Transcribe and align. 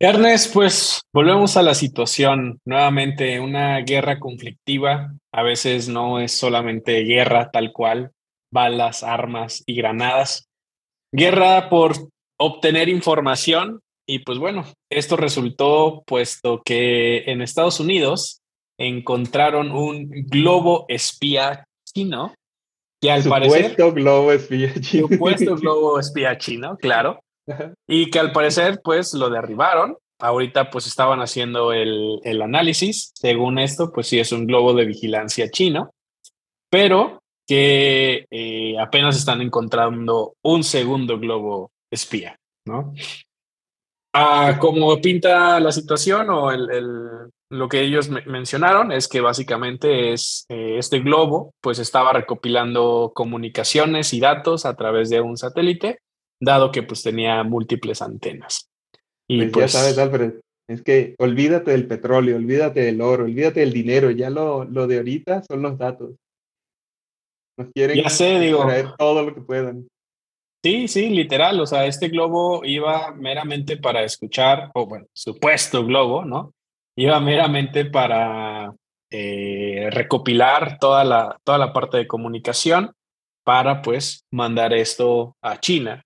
Ernest, 0.00 0.52
pues 0.52 1.02
volvemos 1.12 1.56
a 1.56 1.62
la 1.62 1.74
situación. 1.74 2.60
Nuevamente, 2.64 3.40
una 3.40 3.78
guerra 3.80 4.18
conflictiva. 4.18 5.14
A 5.32 5.42
veces 5.42 5.88
no 5.88 6.20
es 6.20 6.32
solamente 6.32 7.02
guerra 7.02 7.50
tal 7.50 7.72
cual, 7.72 8.12
balas, 8.52 9.02
armas 9.02 9.62
y 9.66 9.76
granadas. 9.76 10.48
Guerra 11.12 11.68
por 11.68 11.94
obtener 12.38 12.88
información. 12.88 13.80
Y 14.06 14.18
pues 14.18 14.38
bueno, 14.38 14.64
esto 14.90 15.16
resultó 15.16 16.02
puesto 16.06 16.60
que 16.62 17.24
en 17.30 17.40
Estados 17.40 17.80
Unidos 17.80 18.42
encontraron 18.78 19.70
un 19.70 20.08
globo 20.26 20.84
espía 20.88 21.66
chino 21.86 22.34
que 23.00 23.10
al 23.10 23.22
supuesto 23.22 23.92
globo 23.92 24.32
espía 24.32 24.72
chino. 24.80 25.08
Supuesto 25.08 25.56
globo 25.60 26.00
espía 26.00 26.36
chino, 26.38 26.76
claro. 26.78 27.20
Y 27.86 28.10
que 28.10 28.18
al 28.18 28.32
parecer 28.32 28.80
pues 28.82 29.14
lo 29.14 29.30
derribaron. 29.30 29.96
Ahorita 30.20 30.70
pues 30.70 30.86
estaban 30.86 31.20
haciendo 31.20 31.72
el, 31.72 32.20
el 32.24 32.42
análisis. 32.42 33.12
Según 33.14 33.58
esto 33.58 33.92
pues 33.92 34.06
sí 34.06 34.18
es 34.18 34.32
un 34.32 34.46
globo 34.46 34.74
de 34.74 34.86
vigilancia 34.86 35.50
chino. 35.50 35.90
Pero 36.70 37.22
que 37.46 38.26
eh, 38.30 38.78
apenas 38.78 39.16
están 39.16 39.42
encontrando 39.42 40.34
un 40.42 40.64
segundo 40.64 41.18
globo 41.18 41.70
espía, 41.90 42.38
¿no? 42.66 42.94
Ah, 44.12 44.58
como 44.60 45.00
pinta 45.00 45.58
la 45.60 45.72
situación 45.72 46.30
o 46.30 46.50
el, 46.52 46.68
lo 47.50 47.68
que 47.68 47.80
ellos 47.80 48.08
mencionaron 48.08 48.92
es 48.92 49.08
que 49.08 49.20
básicamente 49.20 50.12
es 50.12 50.46
eh, 50.48 50.76
este 50.78 51.00
globo, 51.00 51.52
pues 51.60 51.78
estaba 51.78 52.12
recopilando 52.12 53.12
comunicaciones 53.14 54.14
y 54.14 54.20
datos 54.20 54.66
a 54.66 54.76
través 54.76 55.10
de 55.10 55.20
un 55.20 55.36
satélite, 55.36 55.98
dado 56.40 56.70
que 56.72 56.82
pues 56.82 57.02
tenía 57.02 57.42
múltiples 57.42 58.02
antenas. 58.02 58.68
Y 59.28 59.46
pues, 59.46 59.48
ya 59.48 59.52
pues 59.52 59.72
sabes, 59.72 59.98
Alfred, 59.98 60.34
es 60.68 60.82
que 60.82 61.14
olvídate 61.18 61.70
del 61.70 61.86
petróleo, 61.86 62.36
olvídate 62.36 62.80
del 62.80 63.00
oro, 63.00 63.24
olvídate 63.24 63.60
del 63.60 63.72
dinero, 63.72 64.10
ya 64.10 64.30
lo, 64.30 64.64
lo 64.64 64.86
de 64.86 64.98
ahorita 64.98 65.42
son 65.42 65.62
los 65.62 65.78
datos. 65.78 66.14
Nos 67.56 67.68
quieren 67.72 67.96
ya 67.96 68.10
sé, 68.10 68.40
digo, 68.40 68.66
todo 68.98 69.24
lo 69.24 69.34
que 69.34 69.40
puedan. 69.40 69.86
Sí, 70.64 70.88
sí, 70.88 71.10
literal. 71.10 71.60
O 71.60 71.66
sea, 71.66 71.86
este 71.86 72.08
globo 72.08 72.64
iba 72.64 73.12
meramente 73.12 73.76
para 73.76 74.02
escuchar, 74.02 74.70
o 74.74 74.86
bueno, 74.86 75.06
supuesto 75.12 75.84
globo, 75.84 76.24
¿no? 76.24 76.52
Iba 76.96 77.20
meramente 77.20 77.84
para 77.84 78.74
eh, 79.10 79.88
recopilar 79.90 80.78
toda 80.78 81.04
la, 81.04 81.38
toda 81.44 81.58
la 81.58 81.72
parte 81.72 81.98
de 81.98 82.06
comunicación 82.06 82.92
para 83.44 83.82
pues 83.82 84.24
mandar 84.32 84.72
esto 84.72 85.36
a 85.42 85.60
China. 85.60 86.02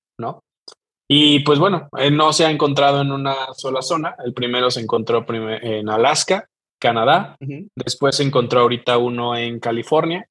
Y 1.11 1.41
pues 1.41 1.59
bueno, 1.59 1.89
eh, 1.97 2.11
no 2.11 2.34
se 2.34 2.45
ha 2.45 2.51
encontrado 2.51 3.01
en 3.01 3.11
una 3.11 3.34
sola 3.55 3.81
zona. 3.81 4.14
El 4.23 4.34
primero 4.34 4.70
se 4.70 4.81
encontró 4.81 5.25
en 5.28 5.89
Alaska, 5.89 6.48
Canadá. 6.78 7.37
Después 7.75 8.17
se 8.17 8.25
encontró 8.25 8.61
ahorita 8.61 8.98
uno 8.98 9.34
en 9.34 9.59
California. 9.59 10.29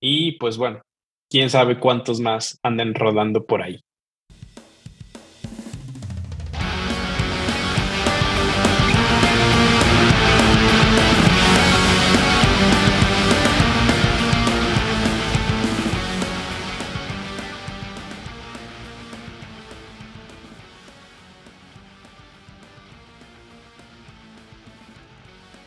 Y 0.00 0.32
pues 0.32 0.58
bueno, 0.58 0.82
quién 1.30 1.48
sabe 1.48 1.80
cuántos 1.80 2.20
más 2.20 2.58
anden 2.62 2.94
rodando 2.94 3.46
por 3.46 3.62
ahí. 3.62 3.80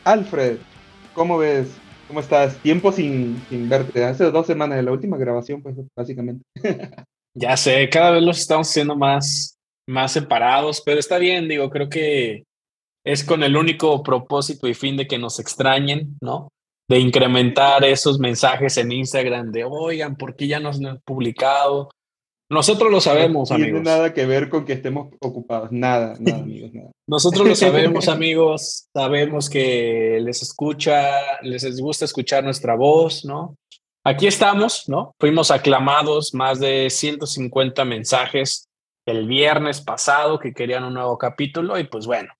Alfred, 0.04 0.58
¿cómo 1.14 1.38
ves 1.38 1.68
¿Cómo 2.12 2.20
estás? 2.20 2.58
Tiempo 2.58 2.92
sin, 2.92 3.42
sin 3.48 3.70
verte. 3.70 4.04
Hace 4.04 4.30
dos 4.30 4.46
semanas 4.46 4.76
de 4.76 4.82
la 4.82 4.92
última 4.92 5.16
grabación, 5.16 5.62
pues 5.62 5.76
básicamente. 5.96 6.44
ya 7.34 7.56
sé, 7.56 7.88
cada 7.88 8.10
vez 8.10 8.22
los 8.22 8.38
estamos 8.38 8.68
haciendo 8.68 8.94
más, 8.94 9.56
más 9.88 10.12
separados, 10.12 10.82
pero 10.84 11.00
está 11.00 11.16
bien, 11.16 11.48
digo, 11.48 11.70
creo 11.70 11.88
que 11.88 12.44
es 13.02 13.24
con 13.24 13.42
el 13.42 13.56
único 13.56 14.02
propósito 14.02 14.68
y 14.68 14.74
fin 14.74 14.98
de 14.98 15.06
que 15.06 15.16
nos 15.16 15.40
extrañen, 15.40 16.18
¿no? 16.20 16.48
De 16.86 16.98
incrementar 16.98 17.82
esos 17.82 18.18
mensajes 18.18 18.76
en 18.76 18.92
Instagram 18.92 19.50
de, 19.50 19.64
oigan, 19.64 20.16
¿por 20.16 20.36
qué 20.36 20.48
ya 20.48 20.60
no 20.60 20.68
han 20.68 21.00
publicado? 21.06 21.88
Nosotros 22.52 22.90
lo 22.90 23.00
sabemos, 23.00 23.50
no 23.50 23.56
tiene 23.56 23.80
nada 23.80 24.12
que 24.12 24.26
ver 24.26 24.50
con 24.50 24.66
que 24.66 24.74
estemos 24.74 25.08
ocupados. 25.20 25.72
Nada, 25.72 26.14
nada, 26.20 26.38
amigos, 26.42 26.74
nada. 26.74 26.90
Nosotros 27.08 27.48
lo 27.48 27.54
sabemos, 27.54 28.08
amigos. 28.08 28.88
Sabemos 28.94 29.48
que 29.48 30.18
les 30.22 30.42
escucha, 30.42 31.40
les 31.40 31.80
gusta 31.80 32.04
escuchar 32.04 32.44
nuestra 32.44 32.74
voz, 32.74 33.24
¿no? 33.24 33.56
Aquí 34.04 34.26
estamos, 34.26 34.86
¿no? 34.86 35.12
Fuimos 35.18 35.50
aclamados 35.50 36.34
más 36.34 36.60
de 36.60 36.90
150 36.90 37.84
mensajes 37.86 38.66
el 39.06 39.26
viernes 39.26 39.80
pasado 39.80 40.38
que 40.38 40.52
querían 40.52 40.84
un 40.84 40.94
nuevo 40.94 41.16
capítulo 41.16 41.78
y 41.78 41.84
pues 41.84 42.06
bueno, 42.06 42.32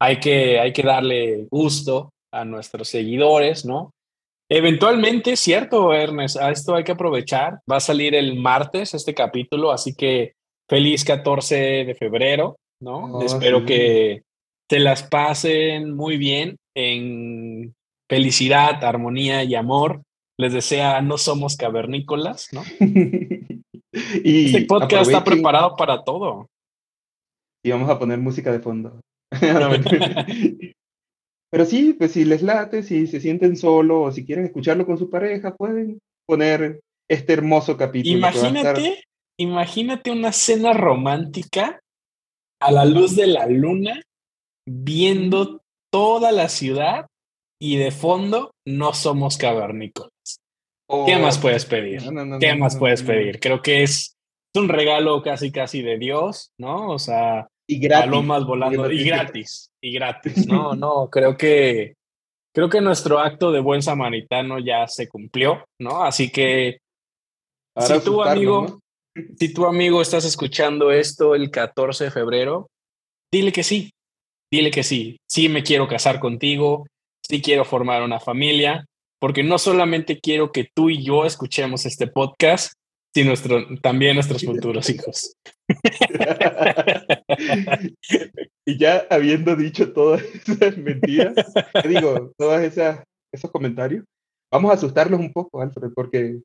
hay 0.00 0.18
que, 0.18 0.58
hay 0.58 0.72
que 0.72 0.82
darle 0.82 1.46
gusto 1.50 2.10
a 2.32 2.44
nuestros 2.44 2.88
seguidores, 2.88 3.64
¿no? 3.64 3.92
Eventualmente, 4.48 5.36
cierto, 5.36 5.92
Ernest, 5.94 6.36
a 6.36 6.50
esto 6.50 6.74
hay 6.74 6.84
que 6.84 6.92
aprovechar. 6.92 7.60
Va 7.70 7.76
a 7.76 7.80
salir 7.80 8.14
el 8.14 8.36
martes 8.36 8.94
este 8.94 9.14
capítulo, 9.14 9.72
así 9.72 9.94
que 9.94 10.34
feliz 10.68 11.04
14 11.04 11.84
de 11.84 11.94
febrero, 11.94 12.56
¿no? 12.80 13.16
Oh, 13.16 13.22
Espero 13.22 13.64
que 13.64 14.22
te 14.68 14.80
las 14.80 15.02
pasen 15.02 15.94
muy 15.94 16.18
bien 16.18 16.56
en 16.74 17.74
felicidad, 18.08 18.84
armonía 18.84 19.44
y 19.44 19.54
amor. 19.54 20.02
Les 20.38 20.52
desea 20.52 21.00
No 21.00 21.16
Somos 21.16 21.56
Cavernícolas, 21.56 22.48
¿no? 22.52 22.62
y 24.24 24.46
este 24.46 24.66
podcast 24.66 25.06
está 25.06 25.24
preparado 25.24 25.76
para 25.76 26.02
todo. 26.02 26.48
Y 27.64 27.70
vamos 27.70 27.88
a 27.88 27.98
poner 27.98 28.18
música 28.18 28.52
de 28.52 28.60
fondo. 28.60 29.00
Pero 31.54 31.66
sí, 31.66 31.92
pues 31.92 32.10
si 32.10 32.24
les 32.24 32.42
late, 32.42 32.82
si 32.82 33.06
se 33.06 33.20
sienten 33.20 33.56
solo 33.56 34.02
o 34.02 34.10
si 34.10 34.26
quieren 34.26 34.44
escucharlo 34.44 34.84
con 34.84 34.98
su 34.98 35.08
pareja, 35.08 35.54
pueden 35.54 36.00
poner 36.26 36.80
este 37.08 37.32
hermoso 37.32 37.76
capítulo. 37.76 38.18
Imagínate, 38.18 39.04
imagínate 39.38 40.10
una 40.10 40.32
cena 40.32 40.72
romántica 40.72 41.78
a 42.60 42.72
la 42.72 42.84
luz 42.84 43.14
de 43.14 43.28
la 43.28 43.46
luna, 43.46 44.02
viendo 44.68 45.60
toda 45.92 46.32
la 46.32 46.48
ciudad 46.48 47.06
y 47.62 47.76
de 47.76 47.92
fondo 47.92 48.50
no 48.66 48.92
somos 48.92 49.36
cavernícolas. 49.36 50.10
¿Qué 51.06 51.16
más 51.18 51.38
puedes 51.38 51.66
pedir? 51.66 52.02
¿Qué 52.40 52.56
más 52.56 52.76
puedes 52.76 53.04
pedir? 53.04 53.38
Creo 53.38 53.62
que 53.62 53.84
es, 53.84 54.16
es 54.52 54.60
un 54.60 54.68
regalo 54.68 55.22
casi 55.22 55.52
casi 55.52 55.82
de 55.82 55.98
Dios, 55.98 56.50
¿no? 56.58 56.88
O 56.88 56.98
sea, 56.98 57.46
y 57.66 57.78
gratis. 57.78 58.10
Palomas 58.10 58.44
volando. 58.44 58.90
Y 58.90 59.04
gratis. 59.04 59.70
Y 59.80 59.92
gratis. 59.92 60.46
No, 60.46 60.74
no, 60.74 61.08
creo 61.10 61.36
que 61.36 61.94
creo 62.54 62.68
que 62.68 62.80
nuestro 62.80 63.18
acto 63.18 63.50
de 63.50 63.60
buen 63.60 63.82
samaritano 63.82 64.58
ya 64.58 64.86
se 64.86 65.08
cumplió, 65.08 65.64
¿no? 65.80 66.04
Así 66.04 66.30
que 66.30 66.78
si 67.78 68.00
tu 68.00 68.22
amigo, 68.22 68.80
si 69.38 69.52
tu 69.52 69.66
amigo 69.66 70.00
estás 70.00 70.24
escuchando 70.24 70.92
esto 70.92 71.34
el 71.34 71.50
14 71.50 72.04
de 72.04 72.10
febrero, 72.10 72.68
dile 73.32 73.52
que 73.52 73.64
sí. 73.64 73.90
Dile 74.52 74.70
que 74.70 74.84
sí. 74.84 75.18
Sí 75.28 75.48
me 75.48 75.62
quiero 75.64 75.88
casar 75.88 76.20
contigo, 76.20 76.86
sí 77.28 77.42
quiero 77.42 77.64
formar 77.64 78.02
una 78.02 78.20
familia, 78.20 78.86
porque 79.18 79.42
no 79.42 79.58
solamente 79.58 80.20
quiero 80.20 80.52
que 80.52 80.68
tú 80.72 80.90
y 80.90 81.02
yo 81.02 81.24
escuchemos 81.24 81.86
este 81.86 82.06
podcast, 82.06 82.74
Sí, 83.14 83.22
nuestro, 83.22 83.64
también 83.80 84.16
nuestros 84.16 84.44
futuros 84.44 84.90
hijos. 84.90 85.36
Y 88.66 88.78
ya 88.78 89.06
habiendo 89.10 89.56
dicho 89.56 89.92
todas 89.92 90.22
esas 90.22 90.76
mentiras, 90.76 91.34
digo, 91.88 92.32
todos 92.36 92.60
esos 92.60 93.50
comentarios, 93.50 94.04
vamos 94.52 94.70
a 94.70 94.74
asustarlos 94.74 95.20
un 95.20 95.32
poco, 95.32 95.60
Alfred, 95.62 95.92
porque 95.94 96.18
el 96.18 96.42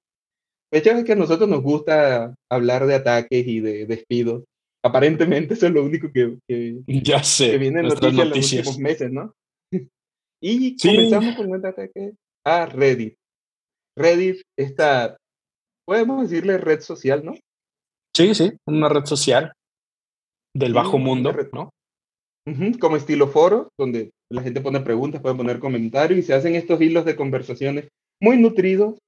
hecho 0.71 0.92
es 0.92 1.04
que 1.04 1.13
a 1.13 1.16
nosotros 1.16 1.50
nos 1.50 1.62
gusta 1.62 2.36
hablar 2.50 2.86
de 2.86 2.95
ataques 2.95 3.48
y 3.48 3.60
de 3.60 3.86
despidos. 3.86 4.44
Aparentemente 4.83 5.56
eso 5.56 5.68
es 5.68 5.74
lo 5.74 5.83
único 5.83 6.10
que, 6.13 6.38
ya 6.88 7.21
sé, 7.24 7.57
viene 7.57 7.81
en 7.81 7.88
noticias, 7.88 8.13
en 8.13 8.30
los 8.30 8.54
últimos 8.54 8.80
meses, 8.80 9.12
¿no? 9.12 9.33
y 10.42 10.77
comenzamos 10.77 11.36
con 11.36 11.51
un 11.51 11.66
ataque 11.66 12.13
a 12.45 12.66
Reddit. 12.66 13.16
Reddit, 13.98 14.42
esta 14.57 15.18
podemos 15.86 16.30
decirle 16.30 16.57
red 16.60 16.81
social, 16.81 17.25
¿no? 17.25 17.33
Sí, 18.19 18.36
sí, 18.36 18.51
una 18.68 18.89
red 18.89 19.06
social 19.06 19.54
del 20.54 20.74
bajo 20.74 20.98
mundo, 20.98 21.33
¿no? 21.54 21.69
como 22.81 22.98
estilo 22.98 23.30
foro, 23.30 23.69
donde 23.80 24.12
la 24.30 24.42
gente 24.42 24.60
pone 24.60 24.81
preguntas, 24.81 25.21
puede 25.21 25.36
poner 25.36 25.60
comentarios 25.60 26.19
y 26.19 26.24
se 26.24 26.33
hacen 26.33 26.56
estos 26.56 26.81
hilos 26.81 27.06
de 27.06 27.16
conversaciones 27.16 27.88
muy 28.19 28.38
nutridos, 28.38 29.00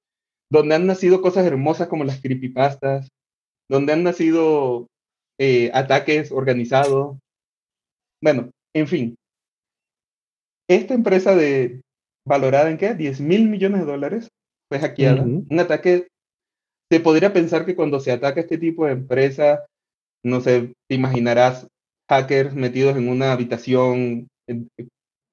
donde 0.50 0.76
han 0.76 0.86
nacido 0.86 1.20
cosas 1.20 1.44
hermosas 1.44 1.88
como 1.88 2.04
las 2.04 2.22
creepypastas, 2.22 3.08
donde 3.68 3.92
han 3.92 4.02
nacido 4.02 4.86
eh, 5.38 5.70
ataques 5.74 6.32
organizados. 6.32 7.18
Bueno, 8.22 8.50
En 8.74 8.86
fin, 8.86 9.14
esta 10.70 10.94
empresa 10.94 11.36
de 11.36 11.82
valorada 12.26 12.70
en 12.70 12.78
qué? 12.78 12.94
10 12.94 13.20
mil 13.20 13.46
millones 13.48 13.80
de 13.80 13.86
dólares 13.86 14.28
fue 14.70 14.78
hackeada. 14.78 15.22
Un 15.22 15.60
ataque, 15.60 16.08
se 16.92 17.00
podría 17.00 17.32
pensar 17.32 17.64
que 17.64 17.74
cuando 17.74 18.00
se 18.00 18.12
ataca 18.12 18.42
este 18.42 18.58
tipo 18.58 18.84
de 18.84 18.92
empresa, 18.92 19.64
no 20.22 20.42
sé, 20.42 20.74
te 20.86 20.94
imaginarás 20.94 21.66
hackers 22.06 22.54
metidos 22.54 22.98
en 22.98 23.08
una 23.08 23.32
habitación, 23.32 24.28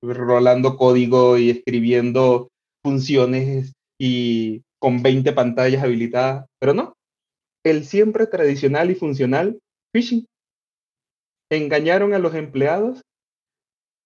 rolando 0.01 0.77
código 0.77 1.37
y 1.37 1.49
escribiendo 1.49 2.47
funciones 2.81 3.73
y 3.99 4.61
con 4.79 5.03
20 5.03 5.33
pantallas 5.33 5.83
habilitadas, 5.83 6.45
pero 6.61 6.73
no. 6.73 6.93
El 7.65 7.83
siempre 7.83 8.25
tradicional 8.25 8.89
y 8.91 8.95
funcional 8.95 9.59
phishing. 9.93 10.25
Engañaron 11.51 12.13
a 12.13 12.19
los 12.19 12.35
empleados 12.35 13.01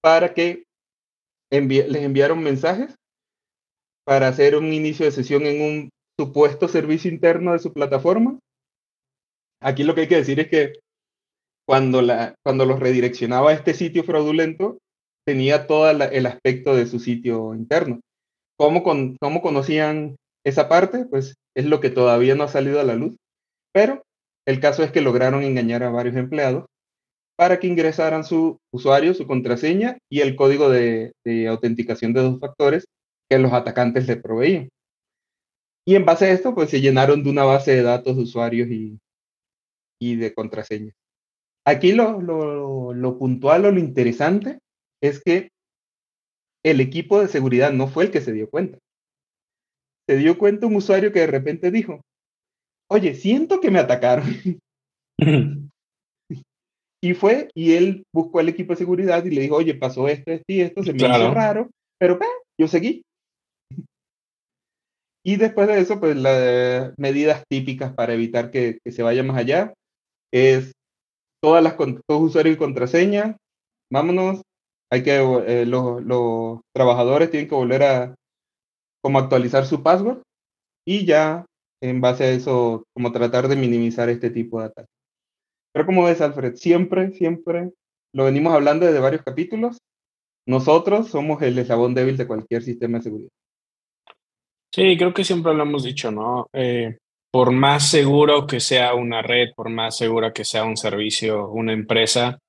para 0.01 0.33
que 0.33 0.63
les 1.51 2.01
enviaron 2.01 2.41
mensajes 2.41 2.95
para 4.07 4.29
hacer 4.29 4.55
un 4.55 4.73
inicio 4.73 5.05
de 5.05 5.11
sesión 5.11 5.45
en 5.45 5.61
un 5.61 5.92
supuesto 6.19 6.67
servicio 6.67 7.11
interno 7.11 7.53
de 7.53 7.59
su 7.59 7.73
plataforma. 7.73 8.39
Aquí 9.61 9.83
lo 9.83 9.95
que 9.95 10.01
hay 10.01 10.07
que 10.07 10.17
decir 10.17 10.39
es 10.39 10.49
que 10.49 10.73
cuando, 11.65 12.01
la, 12.01 12.35
cuando 12.43 12.65
los 12.65 12.79
redireccionaba 12.79 13.51
a 13.51 13.53
este 13.53 13.73
sitio 13.73 14.03
fraudulento, 14.03 14.77
tenía 15.25 15.67
todo 15.67 15.89
el 15.89 16.25
aspecto 16.25 16.75
de 16.75 16.85
su 16.85 16.99
sitio 16.99 17.55
interno. 17.55 18.01
¿Cómo, 18.57 18.83
con, 18.83 19.15
¿Cómo 19.19 19.41
conocían 19.41 20.17
esa 20.45 20.67
parte? 20.67 21.05
Pues 21.05 21.35
es 21.55 21.65
lo 21.65 21.79
que 21.79 21.89
todavía 21.89 22.35
no 22.35 22.43
ha 22.43 22.49
salido 22.49 22.79
a 22.79 22.83
la 22.83 22.95
luz. 22.95 23.15
Pero 23.73 24.03
el 24.45 24.59
caso 24.59 24.83
es 24.83 24.91
que 24.91 25.01
lograron 25.01 25.43
engañar 25.43 25.83
a 25.83 25.89
varios 25.89 26.15
empleados 26.15 26.65
para 27.35 27.59
que 27.59 27.67
ingresaran 27.67 28.23
su 28.23 28.59
usuario, 28.71 29.13
su 29.13 29.25
contraseña 29.25 29.97
y 30.09 30.21
el 30.21 30.35
código 30.35 30.69
de, 30.69 31.13
autenticación 31.49 32.13
de 32.13 32.21
dos 32.21 32.39
factores 32.39 32.85
que 33.29 33.39
los 33.39 33.53
atacantes 33.53 34.07
le 34.07 34.17
proveían. 34.17 34.69
Y 35.85 35.95
en 35.95 36.05
base 36.05 36.25
a 36.25 36.31
esto, 36.31 36.55
pues 36.55 36.69
se 36.69 36.81
llenaron 36.81 37.23
de 37.23 37.29
una 37.29 37.43
base 37.43 37.71
de 37.71 37.83
datos 37.83 38.15
de 38.15 38.23
usuarios 38.23 38.69
y, 38.69 38.99
y 39.99 40.15
de 40.15 40.33
contraseñas. 40.33 40.95
Aquí 41.65 41.93
lo, 41.93 42.21
lo, 42.21 42.93
lo 42.93 43.17
puntual 43.17 43.65
o 43.65 43.71
lo 43.71 43.79
interesante 43.79 44.59
es 45.01 45.21
que 45.21 45.49
el 46.63 46.79
equipo 46.79 47.19
de 47.19 47.27
seguridad 47.27 47.71
no 47.73 47.87
fue 47.87 48.05
el 48.05 48.11
que 48.11 48.21
se 48.21 48.31
dio 48.31 48.49
cuenta. 48.49 48.79
Se 50.07 50.17
dio 50.17 50.37
cuenta 50.37 50.67
un 50.67 50.75
usuario 50.75 51.11
que 51.11 51.19
de 51.19 51.27
repente 51.27 51.71
dijo, 51.71 52.01
oye, 52.89 53.15
siento 53.15 53.59
que 53.59 53.71
me 53.71 53.79
atacaron. 53.79 54.25
y 57.03 57.13
fue, 57.13 57.49
y 57.53 57.73
él 57.73 58.05
buscó 58.13 58.39
al 58.39 58.49
equipo 58.49 58.73
de 58.73 58.77
seguridad 58.77 59.23
y 59.25 59.31
le 59.31 59.41
dijo, 59.41 59.55
oye, 59.55 59.75
pasó 59.75 60.07
esto, 60.07 60.31
esto 60.31 60.45
y 60.47 60.61
esto, 60.61 60.83
se 60.83 60.93
me 60.93 60.99
hizo 60.99 61.33
raro, 61.33 61.69
pero 61.99 62.17
yo 62.57 62.67
seguí. 62.67 63.03
Y 65.25 65.37
después 65.37 65.67
de 65.67 65.79
eso, 65.79 65.99
pues 65.99 66.17
las 66.17 66.93
medidas 66.97 67.43
típicas 67.49 67.93
para 67.93 68.13
evitar 68.13 68.51
que, 68.51 68.79
se 68.85 69.03
vaya 69.03 69.23
más 69.23 69.37
allá 69.37 69.73
es 70.31 70.73
todas 71.41 71.63
las 71.63 71.77
todos 71.77 72.21
usuarios 72.21 72.55
y 72.55 72.59
contraseña, 72.59 73.37
vámonos, 73.91 74.41
hay 74.91 75.03
que, 75.03 75.15
eh, 75.47 75.65
los, 75.65 76.03
los, 76.03 76.59
trabajadores 76.75 77.31
tienen 77.31 77.49
que 77.49 77.55
volver 77.55 77.83
a 77.83 78.15
como 79.01 79.19
actualizar 79.19 79.65
su 79.65 79.83
password 79.83 80.21
y 80.85 81.05
ya 81.05 81.45
en 81.81 81.99
base 82.01 82.23
a 82.23 82.29
eso, 82.31 82.83
como 82.93 83.11
tratar 83.11 83.47
de 83.47 83.55
minimizar 83.55 84.09
este 84.09 84.29
tipo 84.29 84.59
de 84.59 84.67
ataques. 84.67 84.95
Pero 85.73 85.85
como 85.85 86.05
ves, 86.05 86.21
Alfred, 86.21 86.55
siempre, 86.55 87.11
siempre 87.11 87.71
lo 88.13 88.25
venimos 88.25 88.53
hablando 88.53 88.85
desde 88.85 88.99
varios 88.99 89.23
capítulos. 89.23 89.77
Nosotros 90.47 91.09
somos 91.09 91.41
el 91.41 91.57
eslabón 91.57 91.93
débil 91.93 92.15
de 92.17 92.27
cualquier 92.27 92.63
sistema 92.63 92.99
de 92.99 93.03
seguridad. 93.03 93.29
Sí, 94.73 94.97
creo 94.97 95.13
que 95.13 95.23
siempre 95.23 95.53
lo 95.53 95.63
hemos 95.63 95.83
dicho, 95.83 96.09
¿no? 96.09 96.47
Eh, 96.51 96.97
por 97.31 97.51
más 97.51 97.89
seguro 97.89 98.47
que 98.47 98.59
sea 98.59 98.95
una 98.95 99.21
red, 99.21 99.49
por 99.55 99.69
más 99.69 99.97
segura 99.97 100.33
que 100.33 100.43
sea 100.43 100.63
un 100.63 100.77
servicio, 100.77 101.49
una 101.49 101.73
empresa, 101.73 102.39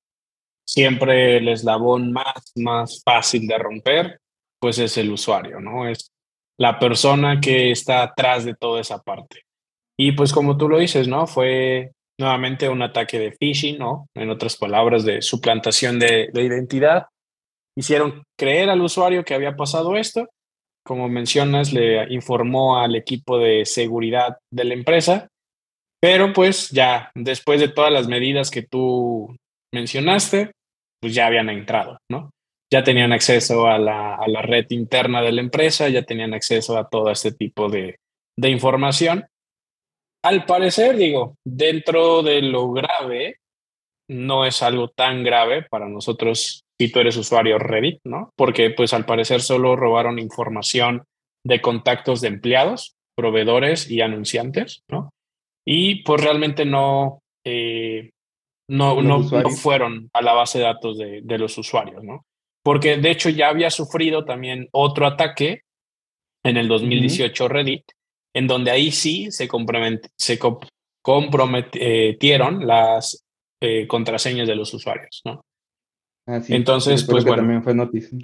siempre 0.67 1.37
el 1.37 1.49
eslabón 1.49 2.13
más, 2.13 2.53
más 2.57 3.03
fácil 3.05 3.47
de 3.47 3.59
romper, 3.59 4.21
pues 4.59 4.79
es 4.79 4.97
el 4.97 5.11
usuario, 5.11 5.61
¿no? 5.61 5.87
Es 5.87 6.11
la 6.59 6.79
persona 6.79 7.41
que 7.43 7.71
está 7.71 8.03
atrás 8.03 8.47
de 8.47 8.55
toda 8.55 8.81
esa 8.81 9.03
parte. 9.03 9.43
Y 9.99 10.13
pues 10.13 10.33
como 10.33 10.57
tú 10.57 10.69
lo 10.71 10.79
dices, 10.79 11.07
¿no? 11.07 11.27
Fue 11.27 11.93
nuevamente 12.19 12.71
un 12.71 12.81
ataque 12.81 13.19
de 13.19 13.33
phishing, 13.33 13.79
¿no? 13.79 14.07
En 14.15 14.31
otras 14.31 14.57
palabras, 14.57 15.05
de 15.05 15.21
suplantación 15.21 15.99
de, 15.99 16.31
de 16.33 16.43
identidad. 16.43 17.07
Hicieron 17.77 18.23
creer 18.39 18.71
al 18.71 18.81
usuario 18.81 19.25
que 19.25 19.35
había 19.35 19.57
pasado 19.57 19.97
esto. 19.97 20.27
Como 20.85 21.09
mencionas, 21.09 21.73
le 21.73 22.13
informó 22.13 22.79
al 22.79 22.95
equipo 22.95 23.39
de 23.39 23.65
seguridad 23.65 24.39
de 24.53 24.65
la 24.65 24.75
empresa, 24.75 25.29
pero 26.01 26.33
pues 26.33 26.69
ya 26.71 27.11
después 27.15 27.61
de 27.61 27.69
todas 27.69 27.91
las 27.91 28.07
medidas 28.07 28.51
que 28.51 28.63
tú 28.63 29.35
mencionaste, 29.73 30.53
pues 31.01 31.15
ya 31.15 31.27
habían 31.27 31.49
entrado, 31.49 31.99
¿no? 32.11 32.31
Ya 32.71 32.85
tenían 32.85 33.13
acceso 33.13 33.67
a 33.67 33.79
la, 33.79 34.15
a 34.15 34.29
la 34.29 34.43
red 34.43 34.67
interna 34.71 35.23
de 35.23 35.33
la 35.33 35.41
empresa, 35.41 35.89
ya 35.89 36.03
tenían 36.03 36.35
acceso 36.35 36.77
a 36.77 36.89
todo 36.89 37.11
este 37.11 37.33
tipo 37.33 37.69
de, 37.69 37.97
de 38.37 38.51
información. 38.51 39.27
Al 40.23 40.45
parecer, 40.45 40.97
digo, 40.97 41.37
dentro 41.45 42.23
de 42.23 42.43
lo 42.43 42.73
grave, 42.73 43.39
no 44.09 44.45
es 44.45 44.63
algo 44.63 44.89
tan 44.89 45.23
grave 45.23 45.63
para 45.63 45.89
nosotros 45.89 46.64
si 46.79 46.91
tú 46.91 47.01
eres 47.01 47.17
usuario 47.17 47.59
Reddit, 47.59 48.01
¿no? 48.05 48.33
Porque 48.37 48.71
pues 48.71 48.93
al 48.93 49.07
parecer 49.07 49.41
solo 49.41 49.77
robaron 49.77 50.19
información 50.19 51.05
de 51.45 51.61
contactos 51.61 52.21
de 52.21 52.29
empleados, 52.29 52.97
proveedores 53.17 53.91
y 53.91 54.01
anunciantes, 54.01 54.83
¿no? 54.89 55.11
Y 55.67 56.03
pues 56.03 56.23
realmente 56.23 56.65
no, 56.65 57.21
eh, 57.45 58.11
no, 58.69 59.01
no, 59.03 59.23
fueron 59.51 60.11
a 60.13 60.23
la 60.23 60.33
base 60.33 60.59
de 60.59 60.65
datos 60.65 60.99
de, 60.99 61.21
de, 61.23 61.39
los 61.39 61.57
usuarios, 61.57 62.03
¿no? 62.03 62.25
Porque 62.63 62.97
de 62.97 63.11
hecho 63.11 63.29
ya 63.29 63.49
había 63.49 63.71
sufrido 63.71 64.25
también 64.25 64.69
otro 64.73 65.07
ataque 65.07 65.63
en 66.45 66.57
el 66.57 66.69
2018 66.69 67.49
Reddit, 67.49 67.85
en 68.35 68.47
donde 68.47 68.71
ahí 68.71 68.91
sí 68.91 69.31
se, 69.31 69.49
se 70.17 70.39
comprometieron 71.03 72.67
las 72.67 73.25
eh, 73.63 73.87
contraseñas 73.87 74.49
de 74.49 74.57
los 74.57 74.75
usuarios, 74.75 75.23
¿no? 75.25 75.43
Ah, 76.27 76.41
Entonces, 76.49 77.05
pues 77.05 77.25
bueno, 77.25 77.43
también 77.43 77.63
fue 77.63 77.75
noticia. 77.75 78.19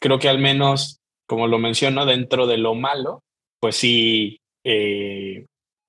creo 0.00 0.18
que 0.18 0.28
al 0.28 0.38
menos, 0.38 0.98
como 1.28 1.46
lo 1.46 1.58
menciono, 1.58 2.04
dentro 2.04 2.46
de 2.46 2.58
lo 2.58 2.74
malo, 2.74 3.22
pues 3.60 3.76
sí 3.76 4.38
eh, 4.64 5.46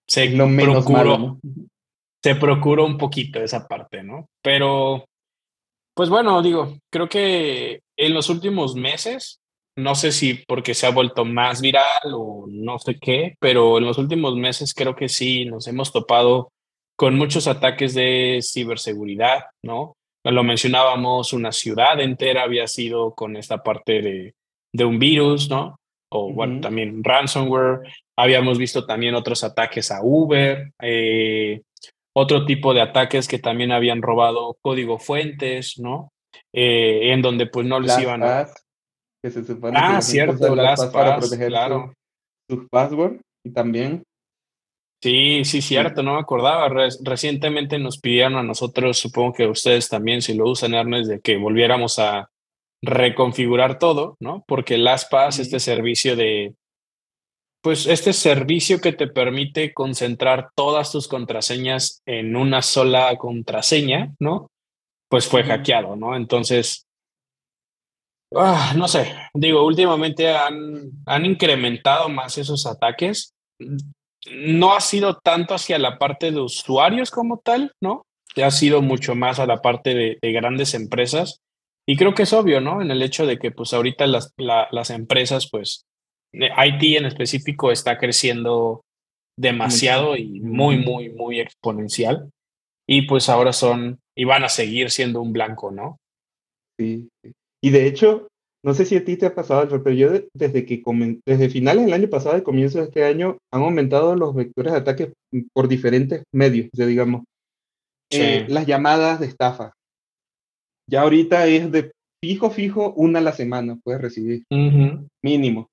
se 0.08 0.30
lo 0.30 0.48
menos 0.48 0.86
procuró, 0.86 1.40
se 2.24 2.36
procuró 2.36 2.86
un 2.86 2.98
poquito 2.98 3.40
esa 3.40 3.68
parte, 3.68 4.04
¿no? 4.04 4.28
Pero, 4.44 5.06
pues 5.96 6.10
bueno, 6.10 6.42
digo, 6.42 6.78
creo 6.92 7.10
que 7.10 7.82
en 7.98 8.14
los 8.14 8.30
últimos 8.30 8.76
meses, 8.76 9.40
no 9.76 9.96
sé 9.96 10.12
si 10.12 10.36
porque 10.48 10.74
se 10.74 10.86
ha 10.86 10.92
vuelto 10.92 11.26
más 11.26 11.62
viral 11.62 12.14
o 12.14 12.46
no 12.48 12.80
sé 12.80 12.98
qué, 13.00 13.36
pero 13.40 13.80
en 13.80 13.86
los 13.86 13.98
últimos 13.98 14.36
meses 14.36 14.74
creo 14.74 14.96
que 14.96 15.10
sí 15.10 15.46
nos 15.46 15.68
hemos 15.68 15.92
topado 15.92 16.52
con 16.96 17.16
muchos 17.16 17.48
ataques 17.48 17.94
de 17.94 18.40
ciberseguridad, 18.42 19.46
¿no? 19.64 19.97
Lo 20.32 20.44
mencionábamos, 20.44 21.34
una 21.34 21.52
ciudad 21.52 22.00
entera 22.00 22.44
había 22.44 22.68
sido 22.68 23.14
con 23.14 23.36
esta 23.38 23.64
parte 23.64 24.02
de, 24.02 24.36
de 24.74 24.86
un 24.86 25.00
virus, 25.00 25.50
¿no? 25.50 25.78
O 26.12 26.32
bueno, 26.32 26.62
también 26.62 27.04
ransomware. 27.04 27.82
Habíamos 28.18 28.58
visto 28.58 28.86
también 28.86 29.16
otros 29.16 29.44
ataques 29.44 29.92
a 29.92 30.02
Uber. 30.02 30.72
Eh, 30.82 31.62
otro 32.16 32.46
tipo 32.46 32.74
de 32.74 32.82
ataques 32.82 33.28
que 33.28 33.40
también 33.40 33.72
habían 33.72 34.02
robado 34.02 34.58
código 34.62 34.98
fuentes, 34.98 35.78
¿no? 35.78 36.10
Eh, 36.54 37.12
en 37.12 37.22
donde 37.22 37.48
pues 37.48 37.66
no 37.68 37.80
les 37.80 37.98
iban 38.00 38.24
a... 38.24 38.48
que 39.22 39.32
se 39.32 39.44
supone 39.44 39.78
ah, 39.80 40.02
cierto, 40.02 40.56
las 40.56 40.86
para 40.88 41.18
proteger 41.18 41.50
claro. 41.50 41.94
sus 42.50 42.68
passwords 42.70 43.22
y 43.46 43.52
también... 43.52 44.04
Sí, 45.02 45.46
sí, 45.46 45.62
cierto, 45.62 46.02
no 46.02 46.16
me 46.16 46.20
acordaba. 46.20 46.70
recientemente 47.04 47.78
nos 47.78 48.00
pidieron 48.00 48.36
a 48.36 48.44
nosotros, 48.44 48.98
supongo 48.98 49.34
que 49.34 49.48
ustedes 49.48 49.90
también, 49.90 50.22
si 50.22 50.34
lo 50.34 50.50
usan, 50.50 50.74
Ernest, 50.74 51.10
de 51.10 51.20
que 51.20 51.38
volviéramos 51.38 52.00
a 52.00 52.30
reconfigurar 52.82 53.78
todo, 53.80 54.18
¿no? 54.20 54.44
Porque 54.48 54.78
LastPass, 54.78 55.40
este 55.40 55.60
servicio 55.60 56.16
de 56.16 56.56
pues 57.62 57.86
este 57.86 58.14
servicio 58.14 58.80
que 58.80 58.94
te 58.94 59.08
permite 59.08 59.74
concentrar 59.74 60.52
todas 60.56 60.92
tus 60.92 61.08
contraseñas 61.08 62.02
en 62.06 62.36
una 62.36 62.62
sola 62.62 63.14
contraseña, 63.18 64.14
¿no? 64.20 64.50
Pues 65.10 65.28
fue 65.28 65.44
hackeado, 65.44 65.96
¿no? 65.96 66.16
Entonces, 66.16 66.86
ah, 68.36 68.74
no 68.78 68.88
sé, 68.88 69.14
digo, 69.34 69.66
últimamente 69.66 70.34
han, 70.34 70.92
han 71.06 71.26
incrementado 71.26 72.08
más 72.10 72.38
esos 72.38 72.66
ataques. 72.66 73.34
No 74.34 74.74
ha 74.74 74.82
sido 74.82 75.18
tanto 75.18 75.54
hacia 75.54 75.80
la 75.80 75.98
parte 75.98 76.32
de 76.32 76.40
usuarios 76.40 77.12
como 77.12 77.40
tal, 77.40 77.72
¿no? 77.82 78.06
Ha 78.36 78.52
sido 78.52 78.82
mucho 78.82 79.16
más 79.16 79.40
a 79.40 79.48
la 79.48 79.62
parte 79.62 79.96
de, 79.96 80.20
de 80.22 80.32
grandes 80.32 80.74
empresas 80.74 81.40
Y 81.90 81.96
creo 81.96 82.14
que 82.14 82.24
es 82.24 82.34
obvio, 82.34 82.60
¿no? 82.60 82.82
En 82.82 82.92
el 82.92 83.02
hecho 83.02 83.26
de 83.26 83.40
que 83.40 83.52
pues 83.52 83.74
ahorita 83.74 84.06
las, 84.08 84.34
las 84.38 84.90
empresas, 84.90 85.50
pues 85.50 85.86
IT 86.34 86.98
en 86.98 87.06
específico 87.06 87.72
está 87.72 87.98
creciendo 87.98 88.82
demasiado 89.40 90.18
y 90.18 90.42
muy, 90.42 90.78
muy, 90.78 91.10
muy 91.10 91.40
exponencial. 91.40 92.30
Y 92.86 93.04
pues 93.04 93.30
ahora 93.30 93.54
son, 93.54 94.00
y 94.16 94.26
van 94.26 94.44
a 94.44 94.50
seguir 94.50 94.92
siendo 94.92 95.22
un 95.22 95.32
blanco, 95.32 95.72
¿no? 95.72 95.98
Sí. 96.78 97.08
Y 97.64 97.70
de 97.70 97.88
hecho, 97.88 98.28
no 98.64 98.74
sé 98.74 98.86
si 98.86 98.96
a 98.96 99.06
ti 99.06 99.18
te 99.18 99.28
ha 99.28 99.36
pasado, 99.36 99.68
pero 99.84 99.96
yo 99.96 100.10
desde 100.34 100.66
que 100.66 100.82
desde 101.26 101.50
finales 101.50 101.86
del 101.86 101.94
año 101.94 102.10
pasado 102.10 102.38
y 102.38 102.44
comienzo 102.44 102.80
de 102.80 102.86
este 102.86 103.04
año 103.04 103.38
han 103.52 103.62
aumentado 103.62 104.16
los 104.16 104.36
vectores 104.36 104.74
de 104.74 104.80
ataque 104.80 105.14
por 105.54 105.68
diferentes 105.68 106.24
medios, 106.34 106.70
digamos. 106.74 107.24
Eh, 108.12 108.46
las 108.50 108.66
llamadas 108.66 109.20
de 109.20 109.28
estafa. 109.28 109.74
Ya 110.90 111.02
ahorita 111.02 111.48
es 111.48 111.72
de 111.72 111.92
fijo, 112.24 112.50
fijo, 112.50 112.94
una 112.94 113.20
a 113.20 113.22
la 113.22 113.34
semana 113.34 113.78
puedes 113.84 114.02
recibir, 114.02 114.44
mínimo. 115.24 115.68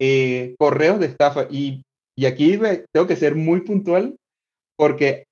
Eh, 0.00 0.54
correos 0.58 1.00
de 1.00 1.06
estafa. 1.06 1.46
Y, 1.50 1.82
y 2.16 2.26
aquí 2.26 2.58
tengo 2.92 3.06
que 3.06 3.16
ser 3.16 3.34
muy 3.36 3.62
puntual 3.62 4.16
porque 4.76 5.24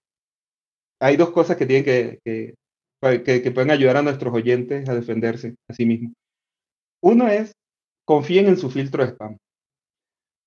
hay 1.00 1.16
dos 1.16 1.30
cosas 1.30 1.56
que 1.56 1.66
tienen 1.66 1.84
que, 1.84 2.18
que, 2.24 3.42
que, 3.42 3.50
pueden 3.50 3.70
ayudar 3.70 3.98
a 3.98 4.02
nuestros 4.02 4.32
oyentes 4.32 4.88
a 4.88 4.94
defenderse 4.94 5.54
a 5.68 5.74
sí 5.74 5.84
mismos. 5.84 6.12
Uno 7.06 7.28
es, 7.28 7.52
confíen 8.04 8.48
en 8.48 8.56
su 8.56 8.68
filtro 8.68 9.04
de 9.04 9.12
spam. 9.12 9.36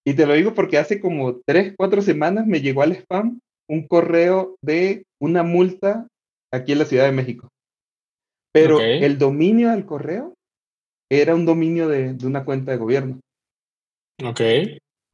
Y 0.06 0.14
te 0.14 0.26
lo 0.26 0.34
digo 0.34 0.54
porque 0.54 0.78
hace 0.78 1.00
como 1.00 1.40
tres, 1.48 1.74
cuatro 1.78 2.02
semanas 2.02 2.46
me 2.48 2.60
llegó 2.60 2.82
al 2.82 2.92
spam 2.92 3.40
un 3.70 3.88
correo 3.88 4.58
de 4.62 5.04
una 5.22 5.44
multa 5.44 6.06
aquí 6.52 6.74
en 6.74 6.80
la 6.80 6.86
Ciudad 6.86 7.06
de 7.06 7.14
México. 7.14 7.48
Pero 8.52 8.82
el 8.82 9.18
dominio 9.18 9.70
del 9.70 9.86
correo 9.86 10.34
era 11.10 11.34
un 11.34 11.46
dominio 11.46 11.88
de, 11.88 12.18
una 12.26 12.44
cuenta 12.44 12.72
de 12.72 12.78
gobierno. 12.78 13.22
Ok. 14.22 14.42